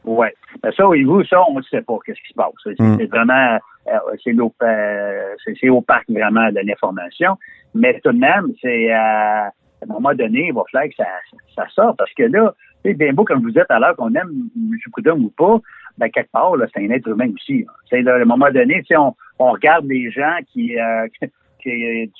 Ouais. 0.04 0.32
Ben 0.62 0.72
ça, 0.76 0.88
oui, 0.88 1.02
vous, 1.04 1.24
ça, 1.24 1.38
on 1.50 1.58
ne 1.58 1.62
sait 1.64 1.82
pas 1.82 1.94
qu'est-ce 2.06 2.20
qui 2.20 2.28
se 2.28 2.34
passe. 2.34 2.52
C'est 2.64 2.78
Mm. 2.80 3.04
vraiment, 3.10 3.58
euh, 3.88 3.98
c'est 4.22 5.66
euh, 5.66 5.70
opaque 5.72 6.04
vraiment 6.08 6.50
de 6.52 6.60
l'information. 6.64 7.36
Mais 7.74 8.00
tout 8.04 8.12
de 8.12 8.18
même, 8.18 8.48
c'est 8.60 8.92
euh, 8.92 9.48
à 9.82 9.84
un 9.84 9.92
moment 9.92 10.14
donné, 10.14 10.48
il 10.48 10.54
va 10.54 10.62
falloir 10.70 10.88
que 10.88 10.96
ça, 10.96 11.06
ça 11.54 11.66
sorte. 11.68 11.96
Parce 11.98 12.12
que 12.14 12.24
là, 12.24 12.54
c'est 12.84 12.94
bien 12.94 13.12
beau, 13.12 13.24
comme 13.24 13.42
vous 13.42 13.50
dites 13.50 13.70
à 13.70 13.78
l'heure, 13.78 13.96
qu'on 13.96 14.14
aime 14.14 14.48
M. 14.56 14.78
Prudhomme 14.92 15.24
ou 15.24 15.30
pas, 15.30 15.60
ben, 15.98 16.08
quelque 16.10 16.30
part, 16.30 16.56
là, 16.56 16.66
c'est 16.72 16.84
un 16.84 16.90
être 16.90 17.08
humain 17.08 17.30
aussi. 17.34 17.66
C'est 17.88 18.02
là, 18.02 18.14
à 18.14 18.20
un 18.20 18.24
moment 18.24 18.50
donné, 18.50 18.82
on, 18.96 19.14
on 19.38 19.52
regarde 19.52 19.86
les 19.86 20.10
gens 20.10 20.36
qui, 20.52 20.78
euh, 20.78 21.06
qui, 21.62 22.10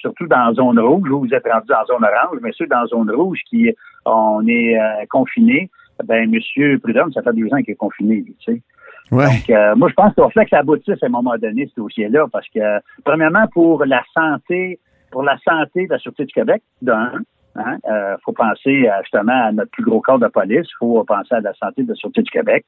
surtout 0.00 0.26
dans 0.26 0.46
la 0.48 0.52
zone 0.52 0.78
rouge, 0.78 1.08
vous, 1.08 1.20
vous 1.20 1.34
êtes 1.34 1.46
rendu 1.46 1.66
dans 1.68 1.78
la 1.78 1.84
zone 1.86 2.04
orange, 2.04 2.38
mais 2.42 2.50
ceux 2.52 2.66
dans 2.66 2.80
la 2.80 2.86
zone 2.86 3.10
rouge 3.10 3.40
qui, 3.48 3.70
on 4.04 4.46
est 4.46 4.78
euh, 4.78 5.06
confinés, 5.08 5.70
ben, 6.04 6.30
Monsieur 6.30 6.78
Prudhomme, 6.78 7.12
ça 7.12 7.22
fait 7.22 7.32
deux 7.34 7.52
ans 7.52 7.62
qu'il 7.62 7.72
est 7.72 7.76
confiné, 7.76 8.24
tu 8.40 8.54
sais. 8.54 8.62
Ouais. 9.10 9.24
Donc, 9.24 9.50
euh, 9.50 9.74
moi, 9.74 9.88
je 9.88 9.94
pense 9.94 10.14
qu'il 10.14 10.22
va 10.22 10.30
falloir 10.30 10.44
que 10.44 10.50
ça 10.50 10.58
aboutisse 10.58 11.02
à 11.02 11.06
un 11.06 11.10
moment 11.10 11.36
donné, 11.36 11.66
ce 11.66 11.80
dossier-là, 11.80 12.26
parce 12.30 12.48
que, 12.48 12.60
premièrement, 13.04 13.46
pour 13.52 13.84
la 13.84 14.02
santé, 14.14 14.78
pour 15.10 15.22
la 15.22 15.36
santé 15.48 15.86
de 15.86 15.92
la 15.92 15.98
Sûreté 15.98 16.24
du 16.24 16.32
Québec, 16.32 16.62
d'un, 16.82 17.12
hein, 17.56 17.76
euh, 17.90 18.16
faut 18.24 18.32
penser 18.32 18.88
euh, 18.88 18.92
justement 19.02 19.46
à 19.48 19.52
notre 19.52 19.70
plus 19.70 19.84
gros 19.84 20.00
corps 20.00 20.18
de 20.18 20.28
police, 20.28 20.66
il 20.68 20.76
faut 20.78 21.02
penser 21.04 21.34
à 21.34 21.40
la 21.40 21.52
santé 21.54 21.82
de 21.82 21.88
la 21.88 21.94
Sûreté 21.94 22.22
du 22.22 22.30
Québec. 22.30 22.64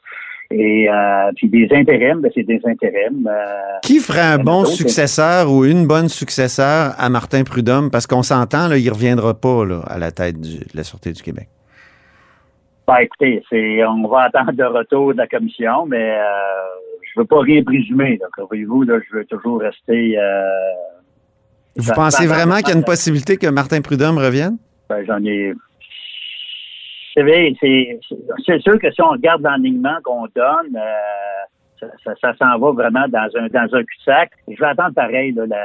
Et 0.50 0.86
euh, 0.90 1.30
puis 1.36 1.48
des 1.48 1.66
intérims, 1.72 2.20
ben, 2.20 2.30
c'est 2.34 2.42
des 2.42 2.60
intérims. 2.66 3.26
euh, 3.26 3.78
Qui 3.82 4.00
ferait 4.00 4.20
un 4.20 4.38
Il 4.38 4.44
bon 4.44 4.64
successeur 4.66 5.50
ou 5.50 5.64
une 5.64 5.86
bonne 5.86 6.08
successeur 6.08 6.92
à 6.98 7.08
Martin 7.08 7.42
Prudhomme? 7.44 7.90
Parce 7.90 8.06
qu'on 8.06 8.22
s'entend, 8.22 8.68
là, 8.68 8.76
il 8.76 8.90
reviendra 8.90 9.32
pas 9.32 9.64
là, 9.64 9.80
à 9.86 9.98
la 9.98 10.10
tête 10.10 10.38
du- 10.40 10.58
de 10.58 10.76
la 10.76 10.82
Sûreté 10.84 11.12
du 11.12 11.22
Québec. 11.22 11.48
Ben, 12.86 12.96
écoutez, 12.96 13.42
c'est, 13.48 13.82
on 13.86 14.06
va 14.08 14.24
attendre 14.24 14.52
le 14.58 14.66
retour 14.66 15.12
de 15.12 15.18
la 15.18 15.26
commission, 15.26 15.86
mais 15.86 16.18
euh, 16.18 16.24
je 17.02 17.20
veux 17.20 17.26
pas 17.26 17.40
rien 17.40 17.62
présumer. 17.62 18.18
Voyez-vous, 18.36 18.82
là, 18.82 18.98
je 19.08 19.16
veux 19.16 19.24
toujours 19.24 19.60
rester. 19.60 20.18
Vous 21.76 21.84
ça- 21.84 21.94
pensez 21.94 22.26
ça- 22.26 22.34
vraiment 22.34 22.56
qu'il 22.56 22.68
y 22.68 22.72
a 22.72 22.76
une 22.76 22.84
possibilité 22.84 23.36
que 23.36 23.46
Martin 23.46 23.80
Prudhomme 23.80 24.18
revienne? 24.18 24.58
Ben, 24.88 25.04
j'en 25.06 25.22
ai. 25.24 25.52
Vous 27.14 27.20
savez, 27.20 27.54
c'est, 27.60 27.98
sûr 28.60 28.78
que 28.78 28.90
si 28.90 29.02
on 29.02 29.10
regarde 29.10 29.42
l'enlignement 29.42 29.96
qu'on 30.02 30.26
donne, 30.34 30.76
euh, 30.76 31.86
ça, 32.20 32.32
s'en 32.38 32.58
va 32.58 32.72
vraiment 32.72 33.06
dans 33.08 33.28
un 33.38 33.48
dans 33.48 33.74
un 33.74 33.82
cul-de-sac. 33.82 34.30
Je 34.48 34.58
vais 34.58 34.66
attendre 34.66 34.94
pareil 34.94 35.32
là, 35.32 35.44
la, 35.46 35.56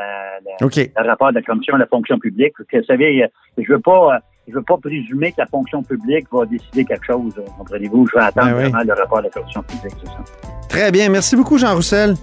la- 0.46 0.65
OK. 0.65 0.76
le 0.76 1.08
rapport 1.08 1.30
de 1.30 1.36
la 1.36 1.41
commission 1.41 1.76
de 1.76 1.82
la 1.82 1.88
fonction 1.88 2.17
publique. 2.20 2.54
Parce 2.58 2.67
que, 2.70 2.78
vous 2.78 2.84
savez, 2.86 3.26
je 3.58 3.72
veux 3.72 3.80
pas 3.80 4.20
je 4.48 4.54
veux 4.54 4.62
pas 4.63 4.78
présumer 4.78 5.32
que 5.32 5.39
la 5.41 5.46
fonction 5.48 5.84
publique 5.84 6.26
va 6.32 6.46
décider 6.46 6.86
quelque 6.86 7.06
chose. 7.06 7.34
Comprenez-vous? 7.58 8.08
Je 8.08 8.17
vais 8.17 8.24
attendre 8.26 8.48
Ben 8.48 8.56
oui. 8.58 8.70
vraiment 8.70 8.84
le 8.86 8.93
rapport 8.93 9.20
de 9.20 9.24
la 9.26 9.30
commission 9.30 9.62
publique, 9.63 9.93
c'est 10.02 10.08
ça. 10.08 10.24
Très 10.70 10.91
bien. 10.91 11.10
Merci 11.10 11.36
beaucoup, 11.36 11.58
Jean 11.58 11.76
Roussel. 11.76 12.15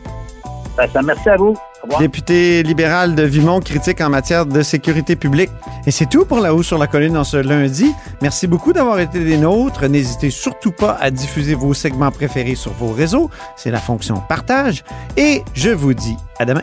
Ben, 0.76 0.88
ça 0.92 1.02
merci 1.02 1.28
à 1.28 1.36
vous. 1.36 1.54
Au 1.82 1.84
revoir. 1.84 2.00
Député 2.00 2.62
libéral 2.62 3.14
de 3.14 3.22
Vimont, 3.22 3.60
critique 3.60 4.00
en 4.00 4.10
matière 4.10 4.46
de 4.46 4.62
sécurité 4.62 5.14
publique. 5.14 5.50
Et 5.86 5.90
c'est 5.90 6.06
tout 6.06 6.24
pour 6.24 6.40
La 6.40 6.54
Haut 6.54 6.62
sur 6.62 6.78
la 6.78 6.86
Colline 6.86 7.16
en 7.16 7.24
ce 7.24 7.36
lundi. 7.36 7.92
Merci 8.22 8.46
beaucoup 8.46 8.72
d'avoir 8.72 8.98
été 8.98 9.22
des 9.22 9.36
nôtres. 9.36 9.86
N'hésitez 9.86 10.30
surtout 10.30 10.72
pas 10.72 10.96
à 11.00 11.10
diffuser 11.10 11.54
vos 11.54 11.74
segments 11.74 12.10
préférés 12.10 12.56
sur 12.56 12.72
vos 12.72 12.92
réseaux. 12.92 13.30
C'est 13.56 13.70
la 13.70 13.80
fonction 13.80 14.16
partage. 14.28 14.82
Et 15.16 15.42
je 15.54 15.70
vous 15.70 15.94
dis 15.94 16.16
à 16.38 16.44
demain. 16.44 16.62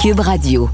Cube 0.00 0.20
Radio. 0.20 0.70